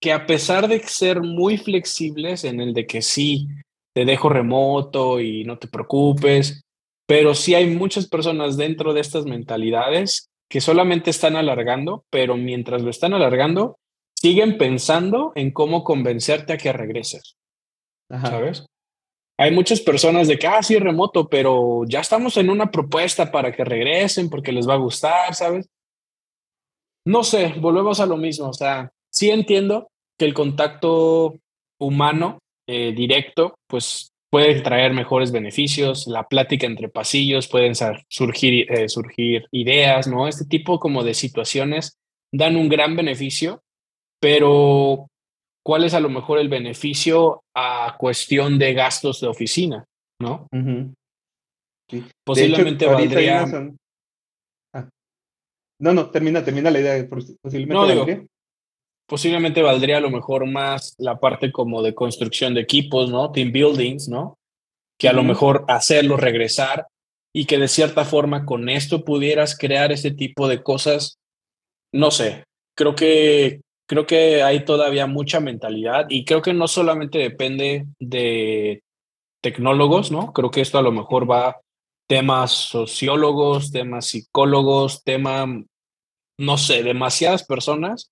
que 0.01 0.13
a 0.13 0.27
pesar 0.27 0.67
de 0.67 0.81
ser 0.81 1.21
muy 1.21 1.57
flexibles 1.57 2.45
en 2.45 2.61
el 2.61 2.75
de 2.75 2.87
que 2.87 3.03
sí, 3.03 3.47
te 3.95 4.05
dejo 4.05 4.29
remoto 4.29 5.21
y 5.21 5.45
no 5.45 5.59
te 5.59 5.69
preocupes, 5.69 6.63
pero 7.07 7.35
sí 7.35 7.55
hay 7.55 7.67
muchas 7.67 8.09
personas 8.09 8.57
dentro 8.57 8.95
de 8.95 9.01
estas 9.01 9.25
mentalidades 9.25 10.29
que 10.51 10.61
solamente 10.61 11.11
están 11.11 11.37
alargando, 11.37 12.05
pero 12.11 12.37
mientras 12.37 12.83
lo 12.83 12.91
están 12.91 13.15
alargando, 13.15 13.77
siguen 14.23 14.57
pensando 14.57 15.33
en 15.35 15.51
cómo 15.51 15.83
convencerte 15.83 16.53
a 16.53 16.57
que 16.57 16.73
regreses, 16.73 17.37
Ajá. 18.09 18.29
¿sabes? 18.29 18.67
Hay 19.37 19.51
muchas 19.51 19.81
personas 19.81 20.29
de 20.29 20.39
que, 20.39 20.47
ah, 20.47 20.63
sí, 20.63 20.79
remoto, 20.79 21.29
pero 21.29 21.83
ya 21.89 21.99
estamos 21.99 22.37
en 22.37 22.49
una 22.49 22.71
propuesta 22.71 23.33
para 23.33 23.51
que 23.51 23.65
regresen 23.65 24.31
porque 24.31 24.53
les 24.53 24.69
va 24.69 24.75
a 24.75 24.85
gustar, 24.85 25.35
¿sabes? 25.35 25.69
No 27.05 27.25
sé, 27.25 27.55
volvemos 27.59 27.99
a 27.99 28.07
lo 28.07 28.17
mismo, 28.17 28.51
o 28.51 28.53
sea, 28.53 28.93
sí 29.11 29.31
entiendo 29.31 29.89
que 30.17 30.27
el 30.27 30.35
contacto 30.35 31.41
humano 31.81 32.39
eh, 32.69 32.93
directo, 32.95 33.57
pues 33.67 34.13
puede 34.31 34.61
traer 34.61 34.93
mejores 34.93 35.33
beneficios, 35.33 36.07
la 36.07 36.29
plática 36.29 36.69
entre 36.69 36.89
pasillos, 36.89 37.49
pueden 37.49 37.75
surgir, 38.09 38.71
eh, 38.73 38.89
surgir 38.89 39.47
ideas, 39.51 40.07
¿no? 40.07 40.29
Este 40.29 40.45
tipo 40.45 40.79
como 40.79 41.03
de 41.03 41.15
situaciones 41.15 41.99
dan 42.33 42.55
un 42.55 42.69
gran 42.69 42.95
beneficio, 42.95 43.63
pero 44.23 45.09
¿cuál 45.65 45.85
es 45.85 45.95
a 45.95 46.01
lo 46.01 46.09
mejor 46.09 46.39
el 46.39 46.49
beneficio 46.49 47.43
a 47.57 47.97
cuestión 47.99 48.59
de 48.59 48.73
gastos 48.73 49.21
de 49.21 49.27
oficina, 49.27 49.85
¿no? 50.21 50.47
Ujú. 50.53 50.95
Sí. 51.91 52.01
De 52.01 52.11
Posiblemente 52.25 52.85
hecho, 52.85 52.95
valdría... 52.95 53.45
una 53.45 53.73
Ah. 54.75 54.89
No, 55.81 55.93
no, 55.93 56.11
termina, 56.11 56.45
termina 56.45 56.71
la 56.71 56.81
idea. 56.81 57.09
pos- 57.09 57.35
Posiblemente 57.43 57.75
No, 57.75 57.87
digo, 57.87 58.07
valdría. 58.07 58.27
posiblemente 59.09 59.61
valdría 59.63 59.99
a 59.99 60.01
lo 60.01 60.11
mejor 60.11 60.47
más 60.47 60.95
la 60.99 61.19
parte 61.19 61.51
como 61.51 61.83
de 61.83 61.95
construcción 61.95 62.55
de 62.55 62.61
equipos, 62.63 63.11
¿no? 63.11 63.33
Team 63.33 63.51
buildings, 63.53 64.09
¿no? 64.09 64.37
Que 64.99 65.09
a 65.09 65.13
lo 65.13 65.25
mejor 65.25 65.65
hacerlo 65.69 66.17
regresar 66.17 66.87
y 67.35 67.47
que 67.47 67.59
de 67.59 67.67
cierta 67.67 68.05
forma 68.05 68.47
con 68.47 68.69
esto 68.69 69.05
pudieras 69.05 69.59
crear 69.59 69.91
ese 69.91 70.13
tipo 70.13 70.47
de 70.47 70.63
cosas. 70.63 71.17
No 71.93 72.11
sé, 72.13 72.45
creo 72.77 72.95
que 72.95 73.61
creo 73.89 74.07
que 74.07 74.43
hay 74.43 74.65
todavía 74.65 75.07
mucha 75.07 75.41
mentalidad 75.41 76.07
y 76.09 76.25
creo 76.25 76.43
que 76.43 76.55
no 76.55 76.69
solamente 76.69 77.19
depende 77.19 77.87
de 77.99 78.83
tecnólogos, 79.43 80.11
¿no? 80.11 80.33
Creo 80.33 80.51
que 80.51 80.61
esto 80.61 80.79
a 80.79 80.83
lo 80.83 80.93
mejor 80.93 81.31
va 81.31 81.61
temas 82.09 82.53
sociólogos, 82.53 83.73
temas 83.73 84.07
psicólogos, 84.07 85.03
tema, 85.03 85.47
no 86.39 86.59
sé, 86.59 86.83
demasiadas 86.83 87.45
personas 87.45 88.11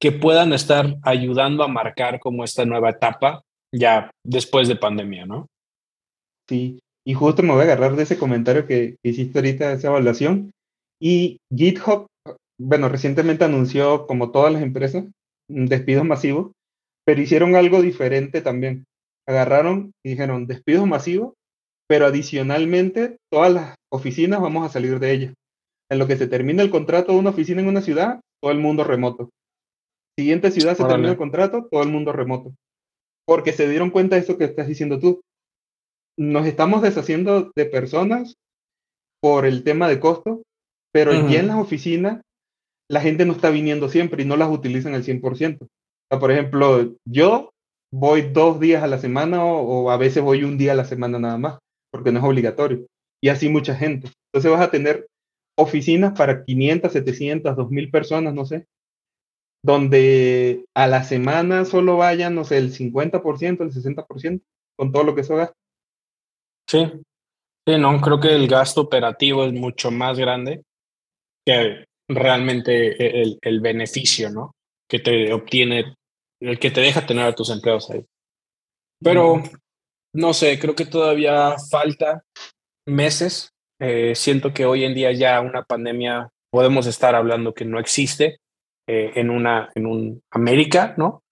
que 0.00 0.10
puedan 0.10 0.52
estar 0.52 0.96
ayudando 1.02 1.62
a 1.62 1.68
marcar 1.68 2.18
como 2.18 2.44
esta 2.44 2.64
nueva 2.64 2.90
etapa 2.90 3.42
ya 3.72 4.10
después 4.24 4.68
de 4.68 4.76
pandemia, 4.76 5.26
¿no? 5.26 5.46
Sí, 6.48 6.80
y 7.06 7.14
justo 7.14 7.42
me 7.42 7.52
voy 7.52 7.60
a 7.60 7.64
agarrar 7.64 7.96
de 7.96 8.02
ese 8.02 8.18
comentario 8.18 8.66
que, 8.66 8.96
que 9.02 9.10
hiciste 9.10 9.38
ahorita, 9.38 9.72
esa 9.72 9.88
evaluación. 9.88 10.50
Y 11.00 11.38
GitHub, 11.54 12.06
bueno, 12.62 12.88
recientemente 12.88 13.44
anunció, 13.44 14.06
como 14.06 14.30
todas 14.30 14.52
las 14.52 14.62
empresas, 14.62 15.04
despidos 15.48 16.04
masivos, 16.04 16.52
pero 17.04 17.20
hicieron 17.20 17.56
algo 17.56 17.82
diferente 17.82 18.40
también. 18.40 18.86
agarraron 19.26 19.92
y 20.04 20.10
dijeron 20.10 20.46
despidos 20.46 20.86
masivos, 20.86 21.34
pero 21.88 22.06
adicionalmente 22.06 23.18
todas 23.30 23.52
las 23.52 23.76
oficinas 23.90 24.40
vamos 24.40 24.66
a 24.66 24.68
salir 24.68 24.98
de 24.98 25.12
ellas. 25.12 25.34
En 25.90 25.98
lo 25.98 26.06
que 26.06 26.16
se 26.16 26.26
termina 26.26 26.62
el 26.62 26.70
contrato 26.70 27.12
de 27.12 27.18
una 27.18 27.30
oficina 27.30 27.60
en 27.60 27.68
una 27.68 27.82
ciudad, 27.82 28.20
todo 28.40 28.52
el 28.52 28.58
mundo 28.58 28.84
remoto. 28.84 29.30
Siguiente 30.18 30.50
ciudad 30.50 30.76
se 30.76 30.84
termina 30.84 31.10
el 31.10 31.16
contrato, 31.16 31.68
todo 31.70 31.82
el 31.82 31.88
mundo 31.88 32.12
remoto. 32.12 32.52
Porque 33.26 33.52
se 33.52 33.68
dieron 33.68 33.90
cuenta 33.90 34.16
de 34.16 34.22
eso 34.22 34.38
que 34.38 34.44
estás 34.44 34.68
diciendo 34.68 34.98
tú. 34.98 35.20
Nos 36.18 36.46
estamos 36.46 36.82
deshaciendo 36.82 37.52
de 37.54 37.66
personas 37.66 38.34
por 39.20 39.46
el 39.46 39.62
tema 39.64 39.88
de 39.88 40.00
costo, 40.00 40.42
pero 40.92 41.12
ya 41.28 41.40
en 41.40 41.48
las 41.48 41.58
oficinas 41.58 42.22
la 42.92 43.00
gente 43.00 43.24
no 43.24 43.32
está 43.32 43.48
viniendo 43.48 43.88
siempre 43.88 44.22
y 44.22 44.26
no 44.26 44.36
las 44.36 44.50
utilizan 44.50 44.94
al 44.94 45.02
100%. 45.02 45.66
por 46.20 46.30
ejemplo, 46.30 46.94
yo 47.06 47.50
voy 47.90 48.20
dos 48.20 48.60
días 48.60 48.82
a 48.82 48.86
la 48.86 48.98
semana 48.98 49.42
o, 49.42 49.90
a 49.90 49.96
veces 49.96 50.22
voy 50.22 50.44
un 50.44 50.58
día 50.58 50.72
a 50.72 50.74
la 50.74 50.84
semana 50.84 51.18
nada 51.18 51.38
más, 51.38 51.58
porque 51.90 52.12
no 52.12 52.18
es 52.18 52.24
obligatorio. 52.26 52.86
Y 53.22 53.30
así 53.30 53.48
mucha 53.48 53.74
gente. 53.74 54.10
Entonces 54.26 54.50
vas 54.50 54.60
a 54.60 54.70
tener 54.70 55.06
oficinas 55.58 56.12
para 56.12 56.44
500, 56.44 56.92
700, 56.92 57.56
2000 57.56 57.90
personas, 57.90 58.34
no 58.34 58.44
sé, 58.44 58.66
donde 59.64 60.66
a 60.76 60.86
la 60.86 61.02
semana 61.02 61.64
solo 61.64 61.96
vayan, 61.96 62.34
no 62.34 62.44
sé, 62.44 62.58
el 62.58 62.74
50%, 62.74 63.62
el 63.62 63.72
60%, 63.72 64.42
con 64.76 64.92
todo 64.92 65.04
lo 65.04 65.14
que 65.14 65.22
eso 65.22 65.36
gasta. 65.36 65.54
Sí, 66.68 66.92
sí, 67.66 67.78
no, 67.78 67.98
creo 68.02 68.20
que 68.20 68.34
el 68.34 68.48
gasto 68.48 68.82
operativo 68.82 69.46
es 69.46 69.54
mucho 69.54 69.90
más 69.90 70.18
grande 70.18 70.62
que 71.46 71.86
realmente 72.14 73.22
el, 73.22 73.38
el 73.40 73.60
beneficio, 73.60 74.30
¿no? 74.30 74.52
Que 74.88 74.98
te 74.98 75.32
obtiene, 75.32 75.94
el 76.40 76.58
que 76.58 76.70
te 76.70 76.80
deja 76.80 77.06
tener 77.06 77.24
a 77.24 77.34
tus 77.34 77.50
empleados 77.50 77.90
ahí. 77.90 78.04
Pero, 79.02 79.42
no 80.14 80.34
sé, 80.34 80.58
creo 80.58 80.74
que 80.74 80.86
todavía 80.86 81.56
falta 81.70 82.22
meses. 82.86 83.50
Eh, 83.80 84.14
siento 84.14 84.52
que 84.52 84.64
hoy 84.64 84.84
en 84.84 84.94
día 84.94 85.12
ya 85.12 85.40
una 85.40 85.64
pandemia 85.64 86.30
podemos 86.50 86.86
estar 86.86 87.14
hablando 87.14 87.54
que 87.54 87.64
no 87.64 87.80
existe 87.80 88.38
eh, 88.86 89.12
en 89.16 89.30
una 89.30 89.70
en 89.74 89.86
un 89.86 90.22
América, 90.30 90.94
¿no? 90.96 91.22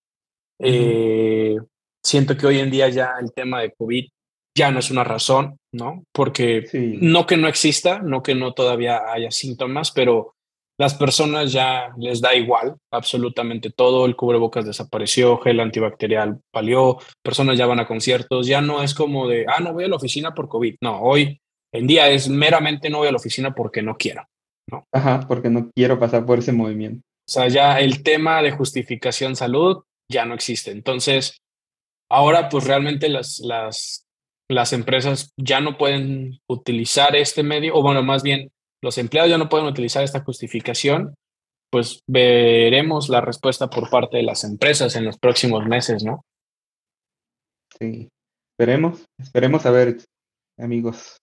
Eh, 0.58 1.56
siento 2.04 2.36
que 2.36 2.46
hoy 2.46 2.58
en 2.58 2.70
día 2.70 2.88
ya 2.88 3.14
el 3.20 3.32
tema 3.32 3.60
de 3.60 3.72
COVID 3.72 4.08
ya 4.56 4.70
no 4.70 4.80
es 4.80 4.90
una 4.90 5.04
razón, 5.04 5.58
¿no? 5.72 6.04
Porque 6.12 6.66
no 7.00 7.26
que 7.26 7.36
no 7.36 7.48
exista, 7.48 8.00
no 8.00 8.22
que 8.22 8.34
no 8.34 8.52
todavía 8.52 9.12
haya 9.12 9.30
síntomas, 9.30 9.92
pero 9.92 10.34
las 10.80 10.94
personas 10.94 11.52
ya 11.52 11.92
les 11.98 12.22
da 12.22 12.34
igual 12.34 12.74
absolutamente 12.90 13.68
todo, 13.68 14.06
el 14.06 14.16
cubrebocas 14.16 14.64
desapareció, 14.64 15.36
gel 15.36 15.60
antibacterial 15.60 16.40
valió, 16.54 16.96
personas 17.22 17.58
ya 17.58 17.66
van 17.66 17.80
a 17.80 17.86
conciertos, 17.86 18.46
ya 18.46 18.62
no 18.62 18.82
es 18.82 18.94
como 18.94 19.28
de, 19.28 19.44
ah, 19.46 19.60
no 19.60 19.74
voy 19.74 19.84
a 19.84 19.88
la 19.88 19.96
oficina 19.96 20.32
por 20.32 20.48
COVID, 20.48 20.76
no, 20.80 21.02
hoy 21.02 21.38
en 21.70 21.86
día 21.86 22.08
es 22.08 22.30
meramente 22.30 22.88
no 22.88 22.96
voy 22.96 23.08
a 23.08 23.12
la 23.12 23.18
oficina 23.18 23.54
porque 23.54 23.82
no 23.82 23.98
quiero, 23.98 24.26
¿no? 24.70 24.86
Ajá, 24.90 25.20
porque 25.28 25.50
no 25.50 25.70
quiero 25.76 25.98
pasar 25.98 26.24
por 26.24 26.38
ese 26.38 26.52
movimiento. 26.52 27.02
O 27.28 27.30
sea, 27.30 27.48
ya 27.48 27.78
el 27.78 28.02
tema 28.02 28.40
de 28.40 28.52
justificación 28.52 29.36
salud 29.36 29.82
ya 30.10 30.24
no 30.24 30.32
existe. 30.32 30.70
Entonces, 30.70 31.42
ahora 32.10 32.48
pues 32.48 32.64
realmente 32.64 33.10
las, 33.10 33.38
las, 33.40 34.06
las 34.48 34.72
empresas 34.72 35.34
ya 35.36 35.60
no 35.60 35.76
pueden 35.76 36.40
utilizar 36.48 37.14
este 37.16 37.42
medio, 37.42 37.74
o 37.74 37.82
bueno, 37.82 38.02
más 38.02 38.22
bien 38.22 38.50
los 38.82 38.98
empleados 38.98 39.30
ya 39.30 39.38
no 39.38 39.48
pueden 39.48 39.66
utilizar 39.66 40.02
esta 40.02 40.22
justificación, 40.22 41.14
pues 41.70 42.00
veremos 42.06 43.08
la 43.08 43.20
respuesta 43.20 43.68
por 43.70 43.90
parte 43.90 44.16
de 44.16 44.22
las 44.24 44.44
empresas 44.44 44.96
en 44.96 45.04
los 45.04 45.18
próximos 45.18 45.66
meses, 45.66 46.04
¿no? 46.04 46.24
Sí, 47.78 48.08
esperemos, 48.52 49.04
esperemos 49.18 49.64
a 49.66 49.70
ver, 49.70 49.98
amigos. 50.58 51.16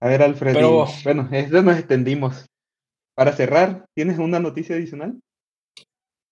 A 0.00 0.08
ver, 0.08 0.22
Alfred. 0.22 0.56
bueno, 1.04 1.28
eso 1.30 1.62
nos 1.62 1.78
extendimos. 1.78 2.46
Para 3.14 3.32
cerrar, 3.32 3.84
¿tienes 3.94 4.18
una 4.18 4.40
noticia 4.40 4.76
adicional? 4.76 5.20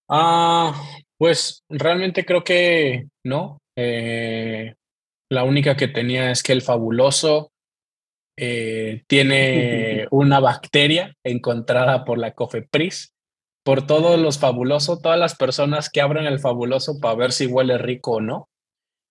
Ah, 0.08 0.74
pues 1.18 1.62
realmente 1.68 2.24
creo 2.24 2.42
que 2.42 3.06
no. 3.24 3.58
Eh, 3.76 4.74
la 5.30 5.44
única 5.44 5.76
que 5.76 5.88
tenía 5.88 6.30
es 6.30 6.42
que 6.42 6.52
el 6.52 6.62
fabuloso 6.62 7.49
eh, 8.42 9.04
tiene 9.06 10.06
una 10.10 10.40
bacteria 10.40 11.14
encontrada 11.22 12.06
por 12.06 12.18
la 12.18 12.32
COFEPRIS. 12.32 13.12
Por 13.62 13.86
todos 13.86 14.18
los 14.18 14.38
fabulosos, 14.38 15.02
todas 15.02 15.18
las 15.18 15.36
personas 15.36 15.90
que 15.90 16.00
abren 16.00 16.24
el 16.24 16.38
fabuloso 16.38 16.98
para 16.98 17.14
ver 17.14 17.32
si 17.32 17.44
huele 17.44 17.76
rico 17.76 18.12
o 18.12 18.20
no, 18.22 18.48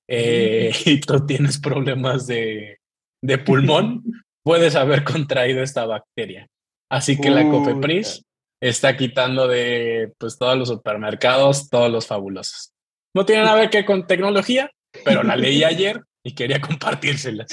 eh, 0.08 0.72
y 0.86 1.00
tú 1.00 1.28
tienes 1.28 1.60
problemas 1.60 2.26
de, 2.26 2.80
de 3.22 3.38
pulmón, 3.38 4.04
puedes 4.44 4.76
haber 4.76 5.04
contraído 5.04 5.62
esta 5.62 5.86
bacteria. 5.86 6.48
Así 6.92 7.22
que 7.22 7.30
la 7.30 7.48
COFEPRIS 7.48 8.24
está 8.60 8.98
quitando 8.98 9.48
de 9.48 10.12
pues, 10.18 10.40
todos 10.40 10.58
los 10.58 10.70
supermercados 10.70 11.70
todos 11.70 11.92
los 11.92 12.08
fabulosos. 12.08 12.74
No 13.16 13.26
tiene 13.26 13.44
nada 13.44 13.70
que 13.70 13.78
ver 13.78 13.86
con 13.86 14.08
tecnología, 14.08 14.72
pero 15.06 15.22
la 15.22 15.36
leí 15.36 15.64
ayer 15.64 16.02
y 16.26 16.34
quería 16.34 16.60
compartírselas. 16.60 17.48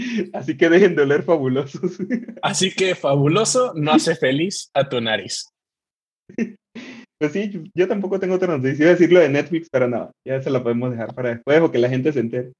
Así 0.32 0.56
que 0.56 0.68
dejen 0.68 0.96
de 0.96 1.02
oler 1.02 1.22
fabulosos. 1.22 1.98
Así 2.42 2.72
que 2.72 2.94
fabuloso 2.94 3.72
no 3.74 3.92
hace 3.92 4.16
feliz 4.16 4.70
a 4.74 4.88
tu 4.88 5.00
nariz. 5.00 5.48
Pues 7.18 7.32
sí, 7.32 7.70
yo 7.74 7.86
tampoco 7.86 8.18
tengo 8.18 8.34
otra 8.34 8.56
noticia. 8.56 8.82
Iba 8.82 8.90
a 8.90 8.94
decirlo 8.94 9.20
de 9.20 9.28
Netflix, 9.28 9.68
pero 9.70 9.88
no, 9.88 10.10
ya 10.26 10.40
se 10.40 10.50
la 10.50 10.62
podemos 10.62 10.90
dejar 10.90 11.14
para 11.14 11.30
después 11.30 11.60
o 11.60 11.70
que 11.70 11.78
la 11.78 11.88
gente 11.88 12.12
se 12.12 12.20
entere. 12.20 12.52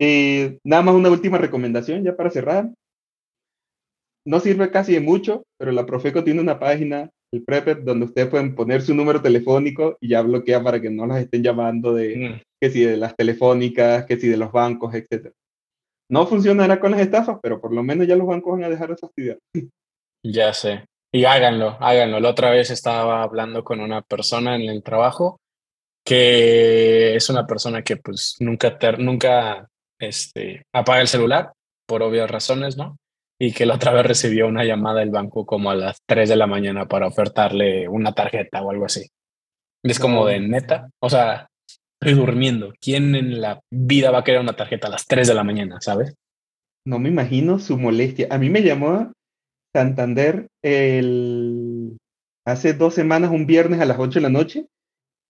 Eh, 0.00 0.58
nada 0.64 0.82
más 0.82 0.94
una 0.94 1.10
última 1.10 1.38
recomendación 1.38 2.02
ya 2.02 2.16
para 2.16 2.30
cerrar 2.30 2.70
no 4.26 4.40
sirve 4.40 4.70
casi 4.70 4.94
de 4.94 5.00
mucho, 5.00 5.44
pero 5.58 5.72
la 5.72 5.86
Profeco 5.86 6.24
tiene 6.24 6.40
una 6.40 6.58
página, 6.58 7.10
el 7.32 7.44
Prepper, 7.44 7.84
donde 7.84 8.06
ustedes 8.06 8.28
pueden 8.28 8.54
poner 8.54 8.82
su 8.82 8.94
número 8.94 9.20
telefónico 9.20 9.98
y 10.00 10.08
ya 10.08 10.22
bloquea 10.22 10.62
para 10.62 10.80
que 10.80 10.90
no 10.90 11.06
las 11.06 11.20
estén 11.20 11.42
llamando 11.42 11.94
de 11.94 12.16
mm. 12.16 12.42
que 12.60 12.70
si 12.70 12.84
de 12.84 12.96
las 12.96 13.14
telefónicas, 13.16 14.06
que 14.06 14.16
si 14.16 14.28
de 14.28 14.36
los 14.36 14.50
bancos, 14.50 14.94
etc. 14.94 15.30
No 16.10 16.26
funcionará 16.26 16.80
con 16.80 16.92
las 16.92 17.00
estafas, 17.00 17.38
pero 17.42 17.60
por 17.60 17.72
lo 17.72 17.82
menos 17.82 18.06
ya 18.06 18.16
los 18.16 18.26
bancos 18.26 18.52
van 18.52 18.64
a 18.64 18.68
dejar 18.68 18.90
esa 18.90 19.06
actividad. 19.06 19.38
Ya 20.22 20.52
sé. 20.52 20.84
Y 21.12 21.24
háganlo, 21.24 21.76
háganlo. 21.80 22.20
La 22.20 22.30
otra 22.30 22.50
vez 22.50 22.70
estaba 22.70 23.22
hablando 23.22 23.62
con 23.62 23.80
una 23.80 24.02
persona 24.02 24.56
en 24.56 24.62
el 24.62 24.82
trabajo 24.82 25.38
que 26.04 27.14
es 27.14 27.30
una 27.30 27.46
persona 27.46 27.82
que 27.82 27.96
pues 27.96 28.36
nunca, 28.40 28.76
nunca 28.98 29.68
este, 29.98 30.64
apaga 30.72 31.00
el 31.00 31.08
celular 31.08 31.52
por 31.86 32.02
obvias 32.02 32.30
razones, 32.30 32.76
¿no? 32.76 32.98
y 33.38 33.52
que 33.52 33.66
la 33.66 33.74
otra 33.74 33.92
vez 33.92 34.06
recibió 34.06 34.46
una 34.46 34.64
llamada 34.64 35.00
del 35.00 35.10
banco 35.10 35.44
como 35.44 35.70
a 35.70 35.74
las 35.74 35.98
3 36.06 36.28
de 36.28 36.36
la 36.36 36.46
mañana 36.46 36.86
para 36.86 37.06
ofertarle 37.06 37.88
una 37.88 38.12
tarjeta 38.12 38.62
o 38.62 38.70
algo 38.70 38.86
así. 38.86 39.08
Es 39.82 39.98
como 39.98 40.26
de 40.26 40.40
neta, 40.40 40.88
o 41.00 41.10
sea, 41.10 41.48
estoy 42.04 42.14
durmiendo. 42.14 42.72
¿Quién 42.80 43.14
en 43.14 43.40
la 43.40 43.60
vida 43.72 44.10
va 44.10 44.18
a 44.18 44.24
querer 44.24 44.40
una 44.40 44.56
tarjeta 44.56 44.88
a 44.88 44.90
las 44.90 45.06
3 45.06 45.28
de 45.28 45.34
la 45.34 45.44
mañana, 45.44 45.80
sabes? 45.80 46.14
No 46.86 46.98
me 46.98 47.08
imagino 47.08 47.58
su 47.58 47.78
molestia. 47.78 48.28
A 48.30 48.38
mí 48.38 48.50
me 48.50 48.62
llamó 48.62 49.12
Santander 49.74 50.48
el... 50.62 51.96
hace 52.46 52.74
dos 52.74 52.94
semanas, 52.94 53.30
un 53.30 53.46
viernes 53.46 53.80
a 53.80 53.86
las 53.86 53.98
8 53.98 54.18
de 54.18 54.20
la 54.20 54.30
noche, 54.30 54.66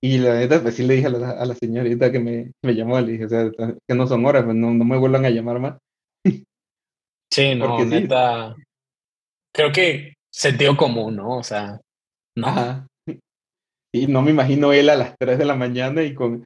y 0.03 0.19
la 0.19 0.35
neta, 0.35 0.61
pues 0.61 0.75
sí 0.75 0.83
le 0.83 0.97
dije 0.97 1.07
a 1.07 1.11
la, 1.11 1.55
señorita 1.55 2.13
que 2.13 2.21
me, 2.21 2.53
me, 2.63 2.75
llamó, 2.75 3.01
le 3.01 3.13
dije, 3.13 3.25
o 3.25 3.29
sea, 3.31 3.51
que 3.51 3.95
no 3.95 4.07
son 4.07 4.27
horas, 4.27 4.45
pues 4.45 4.55
no, 4.55 4.75
no 4.75 4.85
me 4.85 4.99
vuelvan 4.99 5.25
a 5.25 5.31
llamar 5.31 5.61
más. 5.61 5.79
Sí, 7.33 7.55
no, 7.55 7.85
neta. 7.85 8.55
Creo 9.53 9.73
que 9.73 10.15
sentido 10.31 10.77
común, 10.77 11.17
¿no? 11.17 11.39
O 11.39 11.43
sea, 11.43 11.81
no. 12.37 12.87
Y 13.93 14.07
no 14.09 14.23
me 14.23 14.31
imagino 14.31 14.73
él 14.73 14.91
a 14.91 14.97
las 14.97 15.17
3 15.19 15.39
de 15.39 15.45
la 15.45 15.55
mañana 15.55 16.03
y 16.03 16.15
con. 16.15 16.45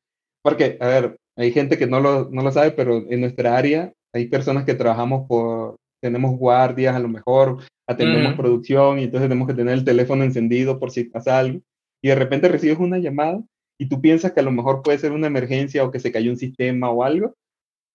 Porque, 0.49 0.79
a 0.81 0.87
ver, 0.87 1.17
hay 1.37 1.53
gente 1.53 1.77
que 1.77 1.87
no 1.87 2.01
lo, 2.01 2.31
no 2.31 2.43
lo 2.43 2.51
sabe, 2.51 2.71
pero 2.71 3.05
en 3.11 3.21
nuestra 3.21 3.55
área 3.55 3.93
hay 4.15 4.29
personas 4.29 4.65
que 4.65 4.73
trabajamos 4.73 5.29
por. 5.29 5.77
Tenemos 6.03 6.39
guardias, 6.39 6.97
a 6.97 7.01
lo 7.01 7.09
mejor 7.09 7.59
atendemos 7.87 8.35
producción 8.35 8.99
y 8.99 9.05
entonces 9.05 9.29
tenemos 9.29 9.47
que 9.47 9.55
tener 9.55 9.75
el 9.75 9.85
teléfono 9.85 10.25
encendido 10.25 10.79
por 10.79 10.91
si 10.91 11.05
pasa 11.05 11.39
algo. 11.39 11.61
Y 12.03 12.09
de 12.09 12.15
repente 12.15 12.49
recibes 12.49 12.79
una 12.79 12.97
llamada 12.97 13.43
y 13.79 13.91
tú 13.91 14.01
piensas 14.01 14.33
que 14.33 14.41
a 14.41 14.45
lo 14.45 14.53
mejor 14.53 14.83
puede 14.83 14.99
ser 14.99 15.13
una 15.13 15.27
emergencia 15.27 15.85
o 15.85 15.91
que 15.91 16.01
se 16.01 16.11
cayó 16.11 16.31
un 16.31 16.39
sistema 16.39 16.89
o 16.89 17.05
algo. 17.05 17.35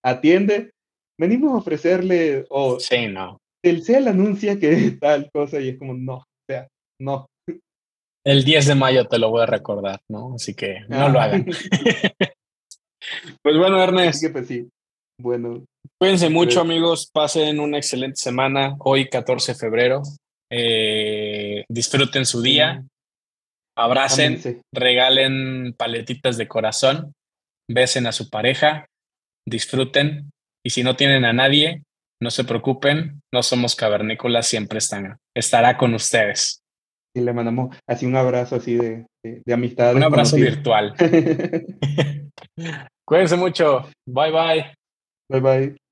Atiende, 0.06 0.72
venimos 1.20 1.54
a 1.54 1.58
ofrecerle, 1.58 2.46
o 2.50 2.80
sí, 2.80 3.08
no. 3.08 3.40
el 3.64 3.84
CEL 3.84 4.10
anuncia 4.10 4.60
que 4.60 4.92
tal 5.02 5.32
cosa 5.32 5.60
y 5.60 5.70
es 5.70 5.80
como, 5.80 5.96
no, 5.96 6.18
o 6.18 6.46
sea, 6.48 6.68
no. 7.00 7.26
El 8.24 8.44
10 8.44 8.68
de 8.68 8.76
mayo 8.76 9.08
te 9.08 9.18
lo 9.18 9.32
voy 9.32 9.42
a 9.42 9.48
recordar, 9.48 10.02
¿no? 10.08 10.36
Así 10.36 10.54
que 10.54 10.82
no 10.88 11.10
lo 11.10 11.20
hagan. 11.20 11.48
pues 13.42 13.58
bueno, 13.58 13.82
Ernest. 13.82 14.24
pues 14.32 14.48
sí. 14.48 14.68
Bueno. 15.20 15.66
Cuídense 16.00 16.30
mucho, 16.30 16.62
pues 16.62 16.72
amigos. 16.72 17.10
Pasen 17.12 17.60
una 17.60 17.78
excelente 17.78 18.18
semana. 18.18 18.76
Hoy, 18.80 19.10
14 19.10 19.54
de 19.54 19.58
febrero. 19.58 20.02
Eh, 20.52 21.66
disfruten 21.70 22.26
su 22.26 22.42
día. 22.42 22.84
Abracen, 23.76 24.62
regalen 24.72 25.74
paletitas 25.74 26.38
de 26.38 26.48
corazón 26.48 27.14
besen 27.70 28.08
a 28.08 28.12
su 28.12 28.30
pareja, 28.30 28.86
disfruten 29.48 30.32
y 30.66 30.70
si 30.70 30.84
no 30.84 30.96
tienen 30.96 31.26
a 31.26 31.34
nadie, 31.34 31.84
no 32.22 32.32
se 32.32 32.44
preocupen, 32.44 33.22
no 33.34 33.44
somos 33.44 33.76
cavernícolas, 33.76 34.48
siempre 34.48 34.78
están, 34.78 35.18
estará 35.36 35.78
con 35.78 35.94
ustedes. 35.94 36.62
Y 37.16 37.22
le 37.22 37.34
mandamos 37.34 37.76
así 37.88 38.06
un 38.06 38.16
abrazo 38.16 38.56
así 38.56 38.76
de, 38.76 39.06
de, 39.24 39.54
amistad. 39.54 39.96
Un 39.96 40.04
abrazo 40.04 40.36
virtual. 40.38 40.96
Cuídense 43.06 43.36
mucho. 43.36 43.86
Bye 44.06 44.32
bye. 44.32 44.74
Bye 45.30 45.40
bye. 45.42 45.83